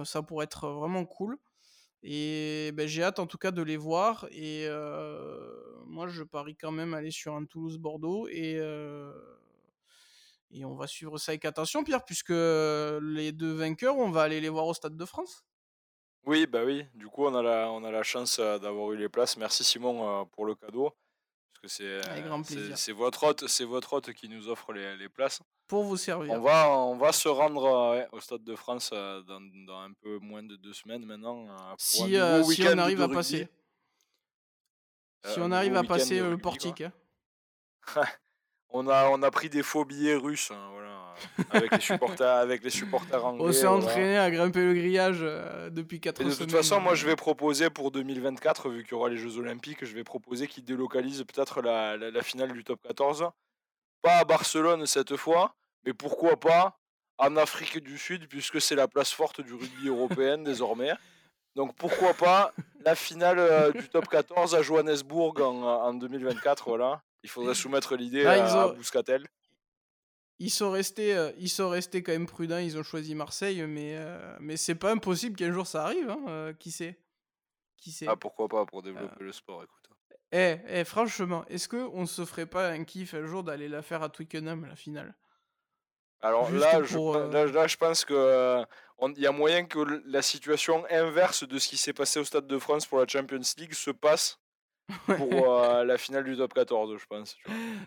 [0.05, 1.37] ça pourrait être vraiment cool.
[2.03, 4.27] Et ben, j'ai hâte en tout cas de les voir.
[4.31, 4.67] Et
[5.87, 8.27] moi, je parie quand même aller sur un Toulouse-Bordeaux.
[8.29, 8.59] Et,
[10.51, 14.39] et on va suivre ça avec attention, Pierre, puisque les deux vainqueurs, on va aller
[14.39, 15.43] les voir au Stade de France.
[16.25, 16.85] Oui, bah oui.
[16.93, 19.37] Du coup, on a la, on a la chance d'avoir eu les places.
[19.37, 20.93] Merci Simon pour le cadeau.
[21.61, 25.41] Parce que c'est, c'est, votre hôte, c'est votre hôte qui nous offre les, les places.
[25.67, 26.33] Pour vous servir.
[26.33, 30.43] On va, on va se rendre au Stade de France dans, dans, un peu moins
[30.43, 31.47] de deux semaines maintenant.
[31.77, 33.49] si, si on arrive à passer.
[35.25, 36.81] si on arrive à passer le portique.
[36.81, 36.93] Hein.
[38.69, 40.51] on, a, on a pris des faux billets russes.
[40.51, 40.87] Hein, voilà
[41.49, 43.45] avec les supporters, avec les supporters anglais.
[43.45, 45.19] On s'est entraîné à grimper le grillage
[45.71, 46.33] depuis 4 semaines.
[46.33, 49.37] De toute façon, moi je vais proposer pour 2024, vu qu'il y aura les Jeux
[49.37, 53.29] Olympiques, je vais proposer qu'ils délocalisent peut-être la, la, finale du top 14.
[54.01, 55.55] Pas à Barcelone cette fois,
[55.85, 56.77] mais pourquoi pas
[57.17, 60.93] en Afrique du Sud, puisque c'est la place forte du rugby européen désormais.
[61.55, 62.53] Donc pourquoi pas
[62.85, 67.01] la finale du top 14 à Johannesburg en, en 2024, voilà.
[67.23, 69.27] Il faudrait soumettre l'idée à, à Bouscatel
[70.39, 72.59] ils sont restés, ils sont restés quand même prudents.
[72.59, 73.97] Ils ont choisi Marseille, mais
[74.39, 76.09] mais c'est pas impossible qu'un jour ça arrive.
[76.09, 76.99] Hein, qui sait?
[77.77, 78.05] Qui sait?
[78.07, 79.89] Ah pourquoi pas pour développer le sport, écoute.
[80.31, 83.81] Eh, eh, franchement, est-ce que on se ferait pas un kiff un jour d'aller la
[83.81, 85.15] faire à Twickenham la finale?
[86.19, 88.65] Alors là, je, là, je pense que
[89.15, 92.47] il y a moyen que la situation inverse de ce qui s'est passé au Stade
[92.47, 94.39] de France pour la Champions League se passe
[95.05, 97.37] pour euh, la finale du top 14, je pense.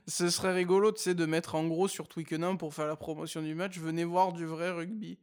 [0.07, 3.43] Ce serait rigolo, tu sais, de mettre en gros sur Twickenham pour faire la promotion
[3.43, 3.79] du match.
[3.79, 5.19] Venez voir du vrai rugby.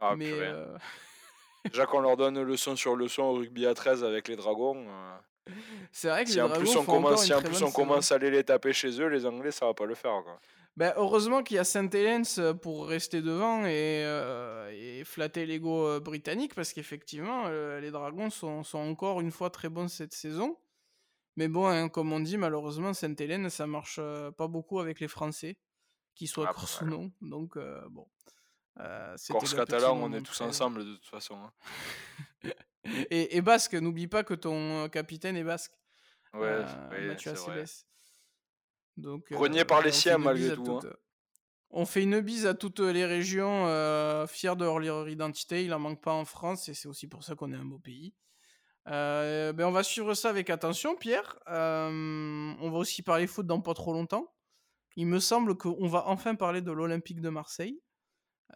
[0.00, 0.76] Ah, Mais euh,
[1.64, 4.86] Déjà qu'on leur donne leçon sur leçon au rugby à 13 avec les Dragons.
[4.86, 5.50] Euh,
[5.92, 8.12] c'est vrai que si les en Dragons plus on commence, si en plus on commence
[8.12, 10.22] à aller les taper chez eux, les Anglais, ça va pas le faire.
[10.24, 10.38] Quoi.
[10.76, 14.02] Ben, heureusement qu'il y a Saint Helens pour rester devant et,
[14.72, 19.88] et flatter l'ego britannique parce qu'effectivement, les Dragons sont, sont, encore une fois très bons
[19.88, 20.56] cette saison.
[21.36, 24.00] Mais bon, hein, comme on dit, malheureusement, Sainte-Hélène, ça marche
[24.36, 25.58] pas beaucoup avec les Français,
[26.14, 27.12] qu'ils soient ah, corse ou non.
[27.20, 27.58] Donc,
[27.90, 28.06] bon.
[28.80, 31.36] Euh, Corse catalan, on est tous ensemble de toute façon.
[31.36, 32.50] Hein.
[33.10, 35.72] et, basque, n'oublie pas que ton capitaine est basque.
[36.32, 36.64] Ouais,
[37.18, 37.64] c'est vrai.
[38.96, 40.80] Donc, Renié par les siens malgré tout.
[40.82, 40.92] Hein.
[41.70, 45.64] On fait une bise à toutes les régions euh, fiers de leur identité.
[45.64, 47.78] Il en manque pas en France et c'est aussi pour ça qu'on est un beau
[47.78, 48.14] pays.
[48.88, 51.38] Euh, ben on va suivre ça avec attention, Pierre.
[51.48, 54.32] Euh, on va aussi parler foot dans pas trop longtemps.
[54.96, 57.80] Il me semble qu'on va enfin parler de l'Olympique de Marseille.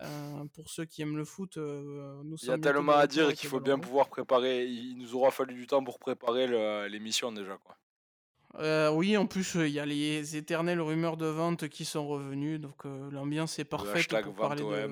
[0.03, 3.49] Euh, pour ceux qui aiment le foot, nous Il y a tellement à dire qu'il
[3.49, 4.67] faut bien pouvoir préparer.
[4.67, 6.47] Il nous aura fallu du temps pour préparer
[6.89, 7.59] l'émission déjà.
[7.59, 8.91] Quoi.
[8.93, 12.59] oui, en plus, il y a les éternelles rumeurs de vente qui sont revenues.
[12.59, 14.91] Donc l'ambiance est parfaite pour parler de...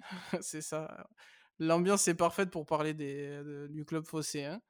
[0.42, 1.08] C'est ça.
[1.58, 4.60] L'ambiance est parfaite pour parler des, du club phocéen.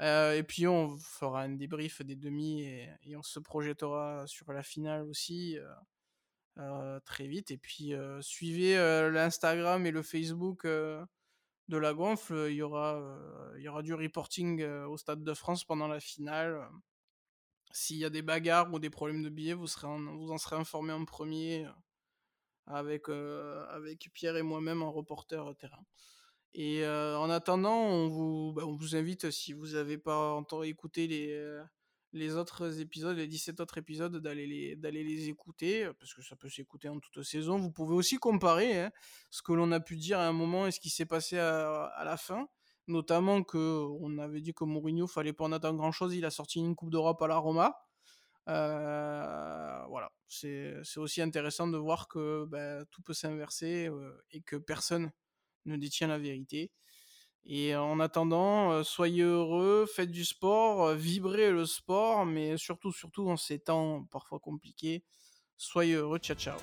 [0.00, 4.64] Euh, et puis on fera un débrief des demi et, on se projettera sur la
[4.64, 5.72] finale aussi euh,
[6.58, 7.50] euh, très vite.
[7.50, 8.74] Et puis suivez
[9.10, 12.46] l'Instagram et le Facebook de la gonfle.
[12.50, 16.68] Il y aura, du reporting au Stade de France pendant la finale.
[17.72, 21.04] S'il y a des bagarres ou des problèmes de billets, vous en serez informé en
[21.04, 21.66] premier
[22.66, 25.84] avec, avec Pierre et moi-même en reporter terrain.
[26.54, 31.08] Et en attendant, on vous, bah, on vous invite, si vous n'avez pas entendu écouter
[31.08, 31.62] les,
[32.14, 36.48] les autres épisodes, les 17 autres épisodes, d'aller les, les écouter, parce que ça peut
[36.48, 37.58] s'écouter en toute saison.
[37.58, 38.92] Vous pouvez aussi comparer hein,
[39.30, 41.86] ce que l'on a pu dire à un moment et ce qui s'est passé à,
[41.86, 42.46] à la fin.
[42.86, 46.30] Notamment que on avait dit que Mourinho fallait pas en attendre grand chose, il a
[46.30, 47.74] sorti une Coupe d'Europe à la Roma.
[48.46, 53.90] voilà, c'est, c'est aussi intéressant de voir que bah, tout peut s'inverser
[54.30, 55.10] et que personne
[55.66, 56.70] ne détient la vérité.
[57.46, 63.36] Et en attendant, soyez heureux, faites du sport, vibrez le sport, mais surtout, surtout en
[63.36, 65.04] ces temps parfois compliqués,
[65.58, 66.58] soyez heureux, ciao ciao.